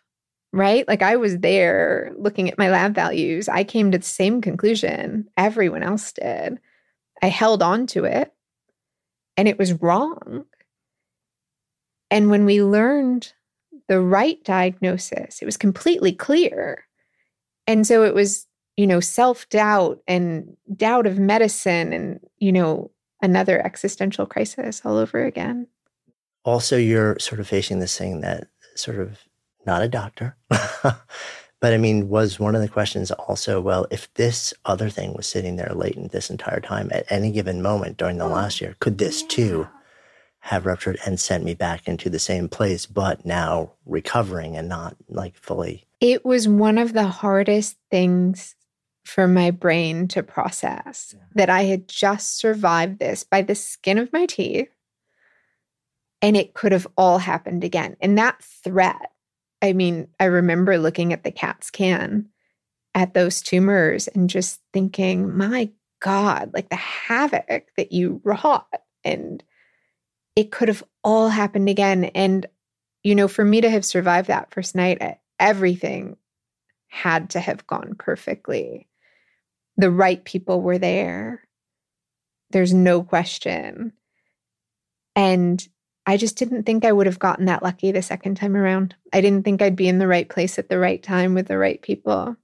[0.51, 0.87] right?
[0.87, 3.47] Like I was there looking at my lab values.
[3.47, 6.59] I came to the same conclusion everyone else did.
[7.21, 8.33] I held on to it
[9.37, 10.45] and it was wrong.
[12.11, 13.33] And when we learned
[13.87, 16.85] the right diagnosis, it was completely clear.
[17.67, 18.47] And so it was,
[18.77, 22.91] you know, self doubt and doubt of medicine and, you know,
[23.21, 25.67] another existential crisis all over again.
[26.45, 29.19] Also, you're sort of facing this thing that sort of
[29.65, 30.35] not a doctor.
[30.49, 35.27] but I mean, was one of the questions also, well, if this other thing was
[35.27, 38.97] sitting there latent this entire time at any given moment during the last year, could
[38.97, 39.67] this too
[40.41, 44.95] have ruptured and sent me back into the same place, but now recovering and not
[45.09, 45.85] like fully?
[45.99, 48.55] It was one of the hardest things
[49.03, 51.23] for my brain to process yeah.
[51.35, 54.69] that I had just survived this by the skin of my teeth
[56.21, 57.95] and it could have all happened again.
[58.01, 59.08] And that threat
[59.61, 62.29] I mean, I remember looking at the CAT scan
[62.95, 68.67] at those tumors and just thinking, my God, like the havoc that you wrought.
[69.03, 69.43] And
[70.35, 72.05] it could have all happened again.
[72.05, 72.45] And,
[73.03, 75.01] you know, for me to have survived that first night,
[75.39, 76.17] everything
[76.87, 78.87] had to have gone perfectly.
[79.77, 81.43] The right people were there.
[82.51, 83.93] There's no question.
[85.15, 85.65] And
[86.09, 88.95] I just didn't think I would have gotten that lucky the second time around.
[89.13, 91.57] I didn't think I'd be in the right place at the right time with the
[91.59, 92.35] right people.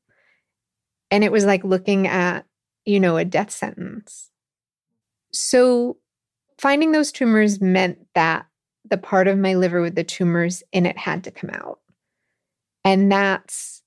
[1.09, 2.45] And it was like looking at,
[2.86, 4.30] you know, a death sentence.
[5.34, 5.97] So
[6.59, 8.45] finding those tumors meant that
[8.88, 11.80] the part of my liver with the tumors in it had to come out.
[12.84, 13.82] And that's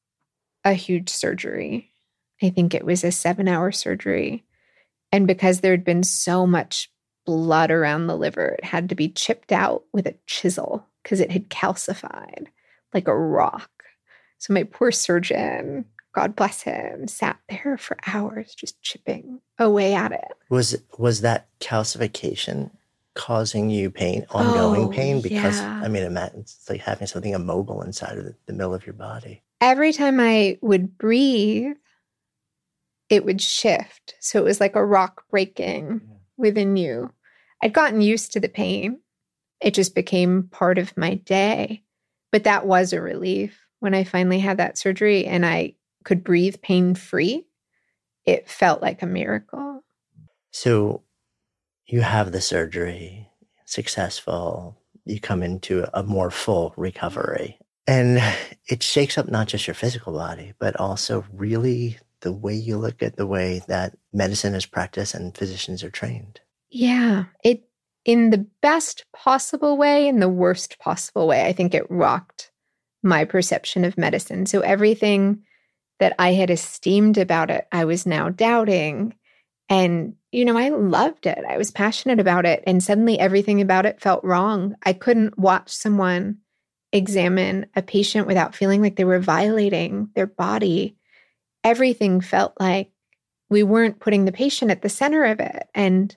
[0.64, 1.93] a huge surgery.
[2.43, 4.43] I think it was a seven hour surgery.
[5.12, 6.91] And because there had been so much
[7.29, 8.57] blood around the liver.
[8.59, 12.47] It had to be chipped out with a chisel because it had calcified
[12.95, 13.70] like a rock.
[14.39, 20.12] So my poor surgeon, God bless him, sat there for hours just chipping away at
[20.12, 20.33] it.
[20.49, 22.70] Was was that calcification
[23.12, 25.20] causing you pain, ongoing oh, pain?
[25.20, 25.83] Because yeah.
[25.85, 29.43] I mean, it's like having something immobile inside of the, the middle of your body.
[29.61, 31.76] Every time I would breathe,
[33.11, 34.14] it would shift.
[34.18, 36.16] So it was like a rock breaking yeah.
[36.39, 37.12] within you.
[37.62, 39.00] I'd gotten used to the pain.
[39.61, 41.82] It just became part of my day.
[42.30, 46.56] But that was a relief when I finally had that surgery and I could breathe
[46.62, 47.46] pain free.
[48.26, 49.82] It felt like a miracle.
[50.50, 51.02] So
[51.86, 53.30] you have the surgery,
[53.64, 54.78] successful.
[55.04, 57.59] You come into a more full recovery.
[57.86, 58.22] And
[58.66, 63.02] it shakes up not just your physical body, but also really the way you look
[63.02, 66.40] at the way that medicine is practiced and physicians are trained.
[66.71, 67.25] Yeah.
[67.45, 67.69] It,
[68.05, 72.51] in the best possible way in the worst possible way, I think it rocked
[73.03, 74.47] my perception of medicine.
[74.47, 75.43] So everything
[76.01, 79.14] that I had esteemed about it, I was now doubting.
[79.69, 81.39] And, you know, I loved it.
[81.49, 82.62] I was passionate about it.
[82.66, 84.75] And suddenly everything about it felt wrong.
[84.85, 86.39] I couldn't watch someone
[86.93, 90.97] examine a patient without feeling like they were violating their body.
[91.64, 92.91] Everything felt like
[93.51, 95.69] we weren't putting the patient at the center of it.
[95.75, 96.16] And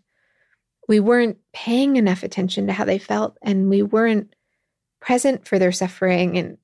[0.88, 3.38] we weren't paying enough attention to how they felt.
[3.42, 4.36] And we weren't
[5.00, 6.38] present for their suffering.
[6.38, 6.58] And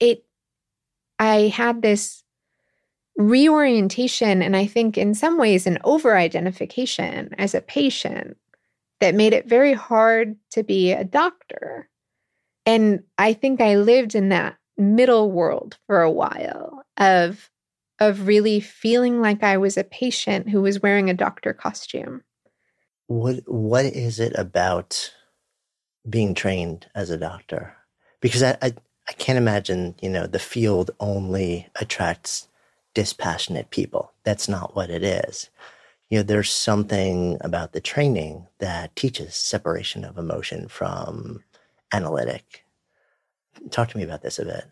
[0.00, 0.24] it,
[1.18, 2.24] I had this
[3.16, 8.36] reorientation and I think in some ways an over identification as a patient
[9.00, 11.88] that made it very hard to be a doctor.
[12.66, 17.50] And I think I lived in that middle world for a while of
[17.98, 22.22] of really feeling like I was a patient who was wearing a doctor costume.
[23.06, 25.12] What what is it about
[26.08, 27.76] being trained as a doctor?
[28.20, 28.74] Because I, I,
[29.08, 32.48] I can't imagine, you know, the field only attracts
[32.94, 34.12] dispassionate people.
[34.24, 35.50] That's not what it is.
[36.08, 41.42] You know, there's something about the training that teaches separation of emotion from
[41.92, 42.64] analytic.
[43.70, 44.64] Talk to me about this a bit.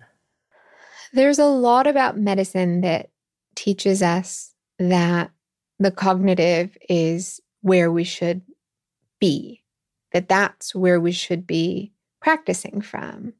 [1.12, 3.10] There's a lot about medicine that
[3.54, 5.30] teaches us that
[5.78, 8.42] the cognitive is where we should
[9.18, 9.62] be,
[10.12, 13.32] that that's where we should be practicing from.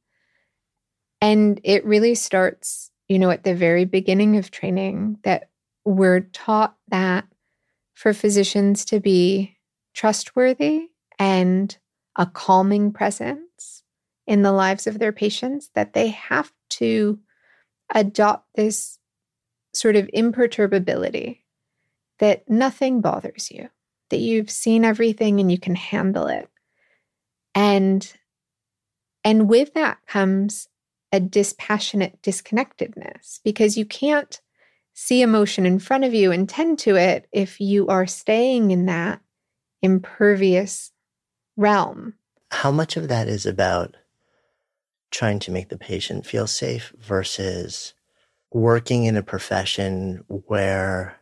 [1.20, 5.50] And it really starts you know, at the very beginning of training, that
[5.84, 7.26] we're taught that
[7.94, 9.56] for physicians to be
[9.92, 11.76] trustworthy and
[12.16, 13.82] a calming presence
[14.26, 17.18] in the lives of their patients, that they have to
[17.94, 18.98] adopt this
[19.74, 21.44] sort of imperturbability
[22.18, 23.68] that nothing bothers you,
[24.14, 26.48] that you've seen everything and you can handle it.
[27.52, 28.12] And
[29.24, 30.68] and with that comes
[31.10, 34.40] a dispassionate disconnectedness because you can't
[34.92, 38.86] see emotion in front of you and tend to it if you are staying in
[38.86, 39.20] that
[39.82, 40.92] impervious
[41.56, 42.14] realm.
[42.52, 43.96] How much of that is about
[45.10, 47.94] trying to make the patient feel safe versus
[48.52, 51.16] working in a profession where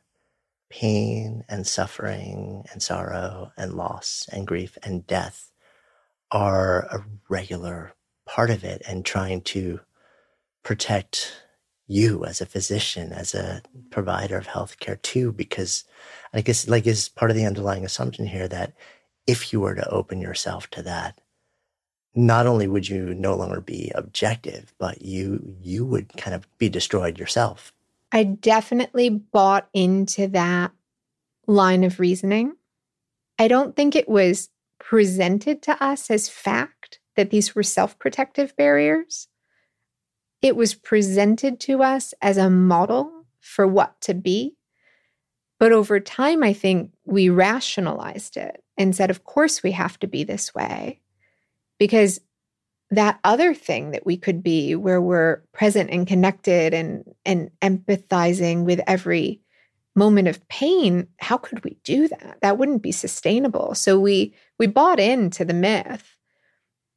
[0.72, 5.52] pain and suffering and sorrow and loss and grief and death
[6.30, 7.92] are a regular
[8.24, 9.78] part of it and trying to
[10.62, 11.34] protect
[11.86, 13.60] you as a physician, as a
[13.90, 15.84] provider of healthcare too, because
[16.32, 18.72] I guess like is part of the underlying assumption here that
[19.26, 21.20] if you were to open yourself to that,
[22.14, 26.70] not only would you no longer be objective, but you you would kind of be
[26.70, 27.74] destroyed yourself.
[28.12, 30.72] I definitely bought into that
[31.46, 32.54] line of reasoning.
[33.38, 38.54] I don't think it was presented to us as fact that these were self protective
[38.56, 39.28] barriers.
[40.42, 44.56] It was presented to us as a model for what to be.
[45.58, 50.08] But over time, I think we rationalized it and said, of course, we have to
[50.08, 51.00] be this way.
[51.78, 52.20] Because
[52.92, 58.64] that other thing that we could be, where we're present and connected and, and empathizing
[58.64, 59.40] with every
[59.96, 62.38] moment of pain, how could we do that?
[62.40, 63.74] That wouldn't be sustainable.
[63.74, 66.16] So we we bought into the myth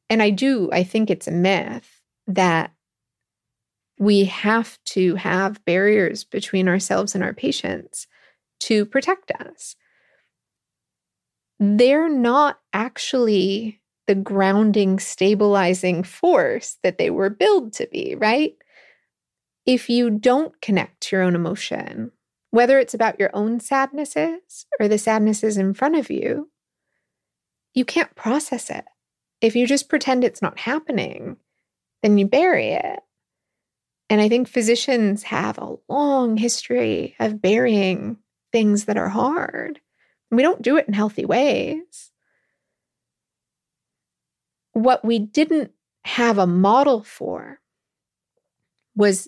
[0.08, 2.72] and I do, I think it's a myth that
[3.98, 8.06] we have to have barriers between ourselves and our patients
[8.60, 9.74] to protect us.
[11.58, 18.54] They're not actually the grounding, stabilizing force that they were billed to be, right?
[19.66, 22.12] If you don't connect to your own emotion,
[22.50, 26.50] whether it's about your own sadnesses or the sadnesses in front of you,
[27.74, 28.84] you can't process it.
[29.40, 31.36] If you just pretend it's not happening,
[32.02, 33.00] then you bury it.
[34.08, 38.18] And I think physicians have a long history of burying
[38.52, 39.80] things that are hard.
[40.30, 42.12] We don't do it in healthy ways.
[44.76, 45.70] What we didn't
[46.04, 47.60] have a model for
[48.94, 49.26] was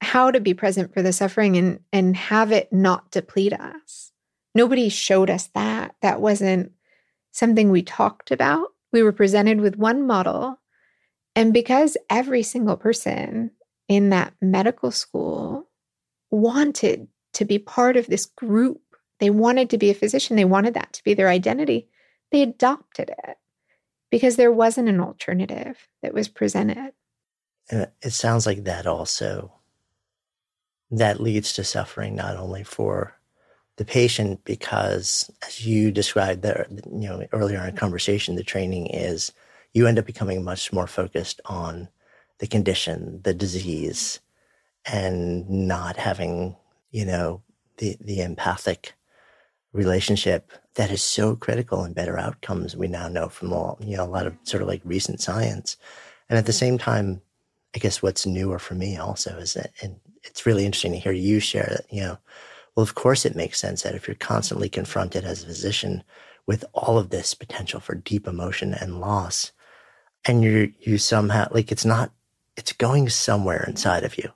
[0.00, 4.12] how to be present for the suffering and, and have it not deplete us.
[4.54, 5.94] Nobody showed us that.
[6.00, 6.72] That wasn't
[7.32, 8.68] something we talked about.
[8.94, 10.58] We were presented with one model.
[11.36, 13.50] And because every single person
[13.88, 15.68] in that medical school
[16.30, 18.80] wanted to be part of this group,
[19.18, 21.90] they wanted to be a physician, they wanted that to be their identity,
[22.32, 23.36] they adopted it
[24.10, 26.92] because there wasn't an alternative that was presented.
[27.70, 29.52] Uh, it sounds like that also
[30.90, 33.14] that leads to suffering not only for
[33.76, 38.88] the patient because as you described there you know earlier in our conversation the training
[38.88, 39.32] is
[39.72, 41.88] you end up becoming much more focused on
[42.38, 44.20] the condition the disease
[44.84, 46.56] and not having
[46.90, 47.40] you know
[47.78, 48.94] the the empathic
[49.72, 54.04] relationship that is so critical in better outcomes we now know from all you know
[54.04, 55.76] a lot of sort of like recent science
[56.28, 57.20] and at the same time
[57.74, 61.12] i guess what's newer for me also is that and it's really interesting to hear
[61.12, 62.18] you share that you know
[62.74, 66.02] well, of course, it makes sense that if you're constantly confronted as a physician
[66.46, 69.52] with all of this potential for deep emotion and loss,
[70.24, 72.12] and you you somehow like it's not
[72.56, 74.30] it's going somewhere inside of you.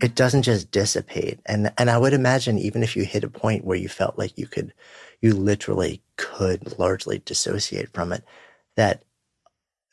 [0.00, 1.40] It doesn't just dissipate.
[1.46, 4.38] And and I would imagine even if you hit a point where you felt like
[4.38, 4.72] you could
[5.20, 8.24] you literally could largely dissociate from it,
[8.76, 9.02] that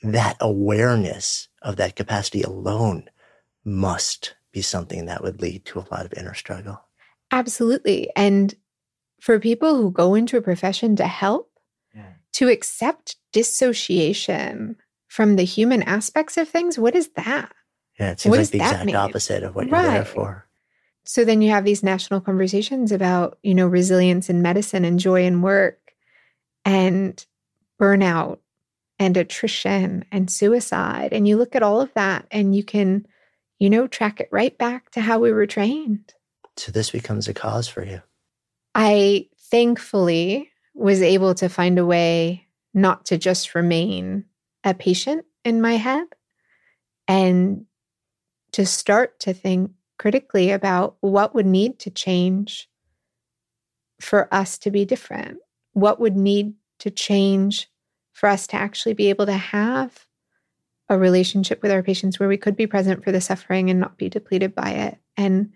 [0.04, 3.10] that awareness of that capacity alone
[3.64, 6.82] must be something that would lead to a lot of inner struggle.
[7.32, 8.10] Absolutely.
[8.16, 8.54] And
[9.20, 11.52] for people who go into a profession to help,
[11.96, 12.14] yeah.
[12.34, 14.78] to accept dissociation
[15.08, 17.52] from the human aspects of things, what is that?
[18.00, 18.96] Yeah, it seems what like the exact mean?
[18.96, 20.48] opposite of what you're there for.
[21.06, 25.24] So then you have these national conversations about, you know, resilience in medicine and joy
[25.24, 25.80] in work
[26.66, 27.24] and
[27.80, 28.40] burnout
[28.98, 31.14] and attrition and suicide.
[31.14, 33.06] And you look at all of that and you can,
[33.60, 36.14] you know, track it right back to how we were trained.
[36.58, 38.02] So this becomes a cause for you.
[38.74, 44.26] I thankfully was able to find a way not to just remain
[44.64, 46.08] a patient in my head
[47.08, 47.66] and
[48.56, 52.70] to start to think critically about what would need to change
[54.00, 55.40] for us to be different.
[55.74, 57.70] What would need to change
[58.14, 60.06] for us to actually be able to have
[60.88, 63.98] a relationship with our patients where we could be present for the suffering and not
[63.98, 65.00] be depleted by it.
[65.18, 65.52] And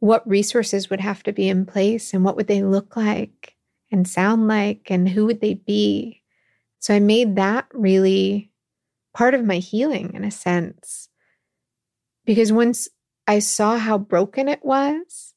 [0.00, 3.56] what resources would have to be in place and what would they look like
[3.90, 6.22] and sound like and who would they be.
[6.78, 8.50] So I made that really
[9.14, 11.08] part of my healing in a sense.
[12.24, 12.88] Because once
[13.26, 15.34] I saw how broken it was,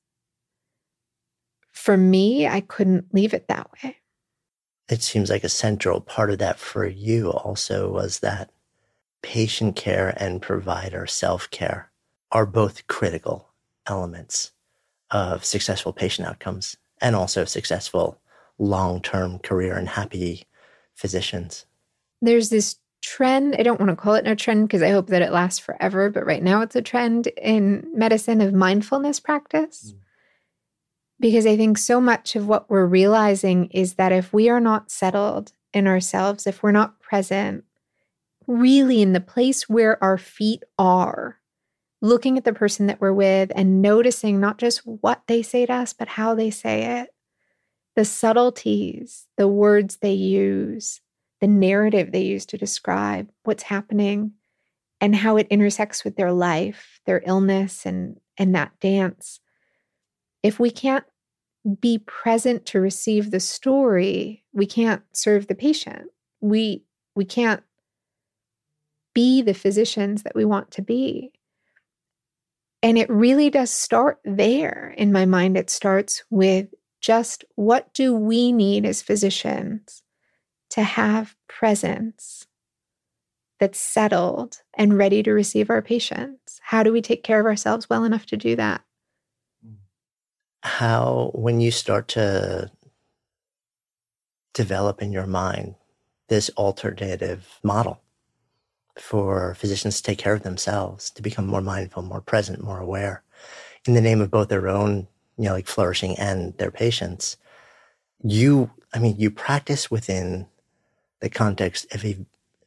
[1.72, 3.98] for me, I couldn't leave it that way.
[4.90, 8.52] It seems like a central part of that for you also was that
[9.22, 11.92] patient care and provider self care
[12.32, 13.50] are both critical
[13.88, 14.52] elements
[15.12, 18.20] of successful patient outcomes and also successful
[18.58, 20.46] long term career and happy
[20.94, 21.66] physicians.
[22.22, 23.56] There's this trend.
[23.58, 26.10] I don't want to call it a trend because I hope that it lasts forever,
[26.10, 29.94] but right now it's a trend in medicine of mindfulness practice.
[29.94, 30.00] Mm.
[31.20, 34.92] Because I think so much of what we're realizing is that if we are not
[34.92, 37.64] settled in ourselves, if we're not present,
[38.48, 41.38] really in the place where our feet are,
[42.02, 45.74] looking at the person that we're with and noticing not just what they say to
[45.74, 47.10] us, but how they say it,
[47.96, 51.02] the subtleties, the words they use,
[51.46, 54.32] the narrative they use to describe what's happening
[55.00, 59.40] and how it intersects with their life, their illness, and, and that dance.
[60.42, 61.04] If we can't
[61.80, 66.10] be present to receive the story, we can't serve the patient.
[66.42, 66.84] We,
[67.16, 67.62] we can't
[69.14, 71.32] be the physicians that we want to be.
[72.82, 75.58] And it really does start there in my mind.
[75.58, 76.70] It starts with
[77.02, 80.02] just what do we need as physicians
[80.76, 82.48] to have presence
[83.62, 86.60] that's settled and ready to receive our patients?
[86.62, 88.82] How do we take care of ourselves well enough to do that?
[90.64, 92.70] How, when you start to
[94.54, 95.76] develop in your mind
[96.28, 98.02] this alternative model,
[98.98, 103.24] for physicians to take care of themselves, to become more mindful, more present, more aware
[103.86, 105.08] in the name of both their own,
[105.38, 107.38] you know, like flourishing and their patients.
[108.24, 110.48] You, I mean, you practice within
[111.26, 112.16] the context of a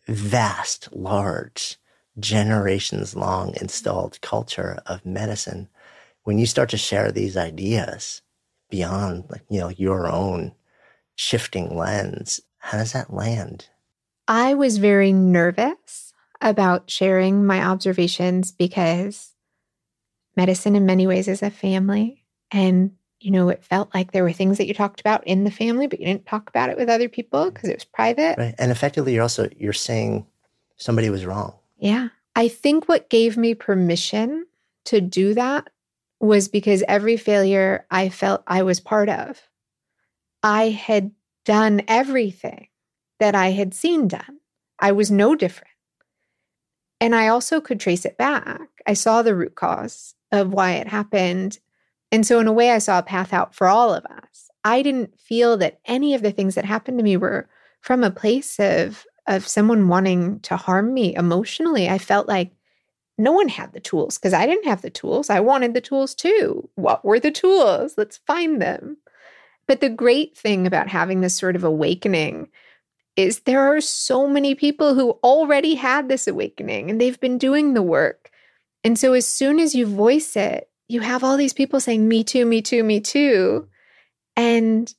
[0.09, 1.77] vast, large,
[2.19, 5.69] generations long installed culture of medicine.
[6.25, 8.21] When you start to share these ideas
[8.69, 10.57] beyond, like, you know, your own
[11.15, 13.69] shifting lens, how does that land?
[14.27, 19.35] I was very nervous about sharing my observations because
[20.37, 22.25] medicine, in many ways, is a family.
[22.51, 25.51] And, you know, it felt like there were things that you talked about in the
[25.51, 27.55] family, but you didn't talk about it with other people mm.
[27.55, 28.39] because it was private.
[28.39, 28.55] Right.
[28.59, 30.27] And effectively, you're also you're saying
[30.77, 31.55] somebody was wrong.
[31.79, 32.09] Yeah.
[32.37, 34.47] I think what gave me permission
[34.87, 35.71] to do that
[36.21, 39.41] was because every failure I felt I was part of,
[40.43, 41.13] I had
[41.45, 42.69] done everything
[43.19, 44.39] that I had seen done.
[44.79, 45.73] I was no different.
[47.01, 48.69] And I also could trace it back.
[48.87, 51.59] I saw the root cause of why it happened.
[52.11, 54.49] And so, in a way, I saw a path out for all of us.
[54.65, 57.49] I didn't feel that any of the things that happened to me were
[57.81, 61.89] from a place of, of someone wanting to harm me emotionally.
[61.89, 62.53] I felt like
[63.19, 65.29] no one had the tools because I didn't have the tools.
[65.29, 66.69] I wanted the tools too.
[66.77, 67.95] What were the tools?
[67.97, 68.97] Let's find them.
[69.67, 72.49] But the great thing about having this sort of awakening
[73.17, 77.75] is there are so many people who already had this awakening and they've been doing
[77.75, 78.31] the work.
[78.85, 82.25] And so as soon as you voice it, you have all these people saying, Me
[82.25, 83.69] too, me too, me too.
[84.37, 84.93] And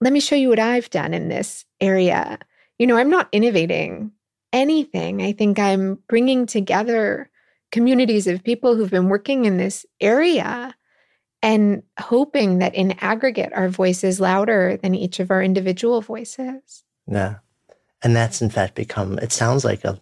[0.00, 2.38] let me show you what I've done in this area.
[2.78, 4.12] You know, I'm not innovating
[4.52, 5.22] anything.
[5.22, 7.30] I think I'm bringing together
[7.70, 10.74] communities of people who've been working in this area
[11.42, 16.84] and hoping that in aggregate our voice is louder than each of our individual voices.
[17.06, 17.36] Yeah.
[18.02, 20.00] And that's in fact become it sounds like a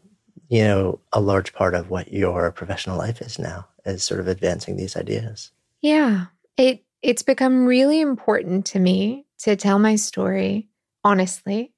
[0.51, 4.29] you know, a large part of what your professional life is now, is sort of
[4.29, 5.53] advancing these ideas.
[5.81, 6.27] Yeah.
[6.57, 10.69] It it's become really important to me to tell my story
[11.03, 11.73] honestly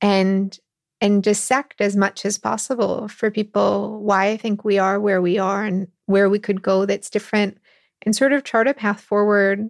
[0.00, 0.58] and
[1.00, 5.38] and dissect as much as possible for people why I think we are where we
[5.38, 7.58] are and where we could go that's different
[8.02, 9.68] and sort of chart a path forward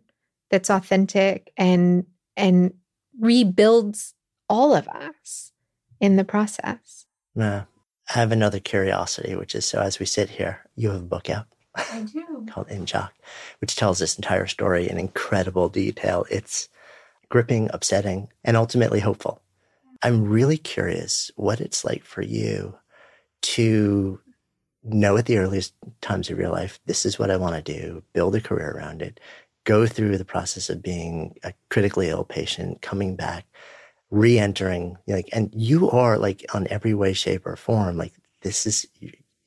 [0.51, 2.05] that's authentic and
[2.37, 2.74] and
[3.18, 4.14] rebuilds
[4.49, 5.53] all of us
[6.01, 7.07] in the process.
[7.35, 7.64] Yeah.
[8.09, 11.30] I have another curiosity, which is so as we sit here, you have a book
[11.30, 11.46] out.
[11.74, 12.46] I do.
[12.50, 12.86] called In
[13.61, 16.26] which tells this entire story in incredible detail.
[16.30, 16.68] It's
[17.28, 19.40] gripping, upsetting, and ultimately hopeful.
[20.02, 22.76] I'm really curious what it's like for you
[23.42, 24.20] to
[24.82, 28.02] know at the earliest times of your life, this is what I want to do,
[28.12, 29.18] build a career around it,
[29.64, 33.46] go through the process of being a critically ill patient, coming back,
[34.11, 38.86] re-entering, like, and you are like on every way, shape, or form, like this is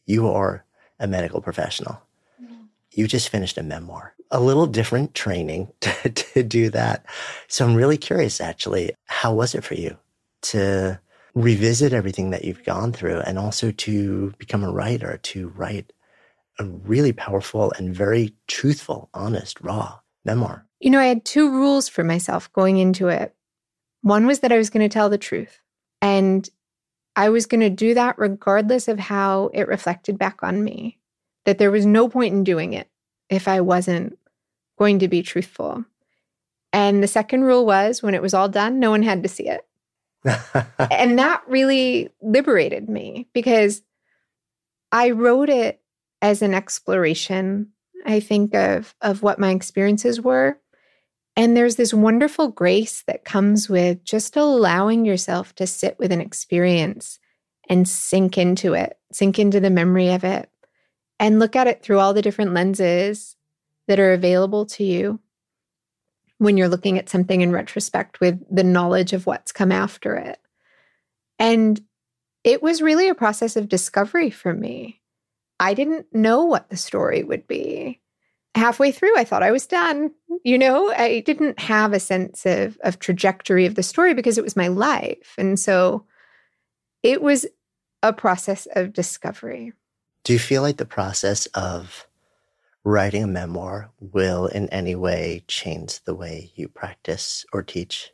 [0.05, 0.65] you are
[0.99, 2.01] a medical professional.
[2.41, 2.63] Mm-hmm.
[2.91, 7.05] You just finished a memoir, a little different training to, to do that.
[7.47, 9.97] So I'm really curious, actually, how was it for you
[10.43, 10.99] to
[11.35, 15.93] revisit everything that you've gone through and also to become a writer, to write
[16.59, 20.65] a really powerful and very truthful, honest, raw memoir?
[20.79, 23.33] You know, I had two rules for myself going into it.
[24.07, 25.59] One was that I was going to tell the truth.
[26.01, 26.49] And
[27.17, 30.97] I was going to do that regardless of how it reflected back on me,
[31.45, 32.89] that there was no point in doing it
[33.29, 34.17] if I wasn't
[34.77, 35.83] going to be truthful.
[36.71, 39.49] And the second rule was when it was all done, no one had to see
[39.49, 39.67] it.
[40.79, 43.81] and that really liberated me because
[44.91, 45.81] I wrote it
[46.21, 47.73] as an exploration,
[48.05, 50.59] I think, of, of what my experiences were.
[51.37, 56.19] And there's this wonderful grace that comes with just allowing yourself to sit with an
[56.19, 57.19] experience
[57.69, 60.49] and sink into it, sink into the memory of it,
[61.19, 63.35] and look at it through all the different lenses
[63.87, 65.19] that are available to you
[66.39, 70.39] when you're looking at something in retrospect with the knowledge of what's come after it.
[71.37, 71.79] And
[72.43, 75.01] it was really a process of discovery for me.
[75.59, 78.01] I didn't know what the story would be
[78.55, 80.11] halfway through i thought i was done.
[80.43, 84.43] You know i didn't have a sense of of trajectory of the story because it
[84.43, 85.35] was my life.
[85.37, 86.05] And so
[87.03, 87.45] it was
[88.03, 89.73] a process of discovery.
[90.23, 92.07] Do you feel like the process of
[92.83, 98.11] writing a memoir will in any way change the way you practice or teach?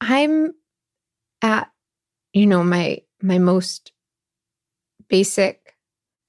[0.00, 0.52] I'm
[1.42, 1.70] at
[2.32, 3.92] you know my my most
[5.08, 5.63] basic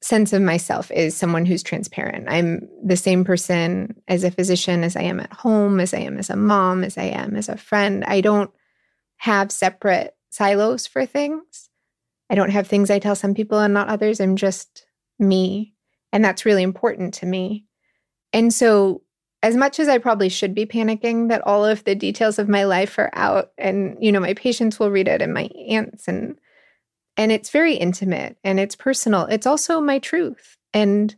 [0.06, 2.28] sense of myself is someone who's transparent.
[2.30, 6.20] I'm the same person as a physician as I am at home, as I am
[6.20, 8.04] as a mom, as I am as a friend.
[8.06, 8.52] I don't
[9.18, 11.70] have separate silos for things.
[12.30, 14.20] I don't have things I tell some people and not others.
[14.20, 14.86] I'm just
[15.18, 15.74] me.
[16.14, 17.66] And that's really important to me.
[18.32, 19.02] And so,
[19.42, 22.64] as much as I probably should be panicking that all of the details of my
[22.64, 26.40] life are out and, you know, my patients will read it and my aunts and
[27.18, 29.26] and it's very intimate and it's personal.
[29.26, 30.58] It's also my truth.
[30.74, 31.16] And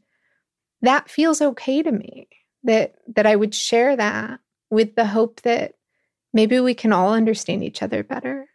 [0.82, 2.28] that feels okay to me
[2.64, 4.40] that that I would share that
[4.70, 5.74] with the hope that
[6.34, 8.48] maybe we can all understand each other better.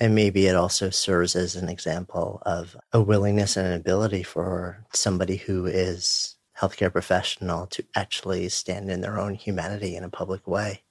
[0.00, 4.84] And maybe it also serves as an example of a willingness and an ability for
[4.92, 10.46] somebody who is healthcare professional to actually stand in their own humanity in a public
[10.46, 10.82] way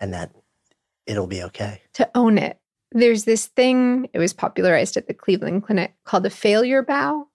[0.00, 0.32] and that
[1.06, 1.82] it'll be okay.
[1.94, 2.58] To own it
[2.98, 7.28] there's this thing, it was popularized at the Cleveland Clinic called a failure bow.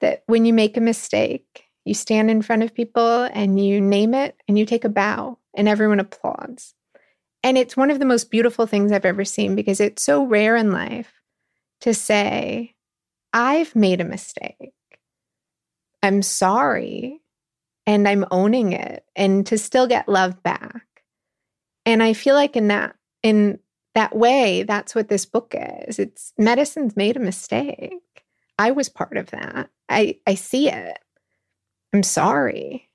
[0.00, 4.14] That when you make a mistake, you stand in front of people and you name
[4.14, 6.74] it and you take a bow and everyone applauds.
[7.44, 10.56] And it's one of the most beautiful things I've ever seen because it's so rare
[10.56, 11.12] in life
[11.80, 12.74] to say,
[13.32, 14.72] I've made a mistake.
[16.02, 17.20] I'm sorry.
[17.86, 20.86] and I'm owning it and to still get love back.
[21.84, 23.58] And I feel like in that in
[23.94, 25.98] that way, that's what this book is.
[25.98, 27.92] It's medicine's made a mistake.
[28.58, 29.70] I was part of that.
[29.88, 30.98] I I see it.
[31.92, 32.88] I'm sorry.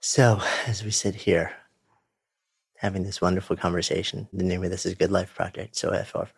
[0.00, 1.52] So, as we sit here
[2.76, 5.76] having this wonderful conversation, the name of this is Good Life Project.
[5.76, 6.32] So, if, if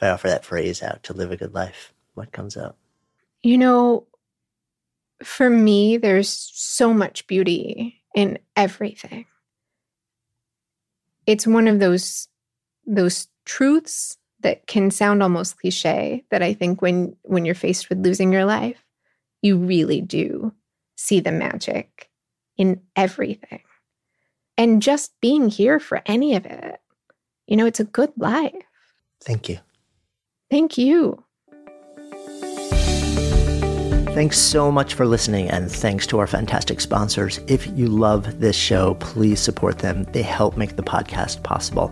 [0.00, 2.78] I offer that phrase out to live a good life, what comes up?
[3.42, 4.06] You know,
[5.22, 9.26] for me, there's so much beauty in everything.
[11.26, 12.28] It's one of those
[12.86, 18.04] those truths that can sound almost cliche that I think when when you're faced with
[18.04, 18.84] losing your life,
[19.40, 20.52] you really do
[20.96, 22.10] see the magic
[22.56, 23.62] in everything.
[24.58, 26.80] And just being here for any of it,
[27.46, 28.52] you know, it's a good life.
[29.22, 29.58] Thank you.
[30.50, 31.24] Thank you.
[34.12, 37.40] Thanks so much for listening, and thanks to our fantastic sponsors.
[37.46, 40.04] If you love this show, please support them.
[40.12, 41.90] They help make the podcast possible.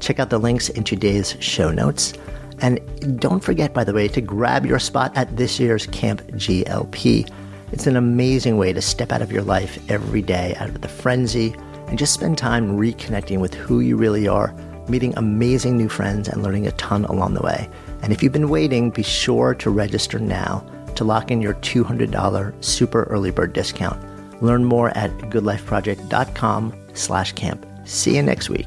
[0.00, 2.14] Check out the links in today's show notes.
[2.60, 7.30] And don't forget, by the way, to grab your spot at this year's Camp GLP.
[7.72, 10.88] It's an amazing way to step out of your life every day, out of the
[10.88, 11.54] frenzy,
[11.86, 14.54] and just spend time reconnecting with who you really are,
[14.88, 17.68] meeting amazing new friends, and learning a ton along the way.
[18.02, 20.64] And if you've been waiting, be sure to register now
[20.96, 24.02] to lock in your $200 super early bird discount.
[24.42, 27.66] Learn more at goodlifeproject.com slash camp.
[27.84, 28.66] See you next week.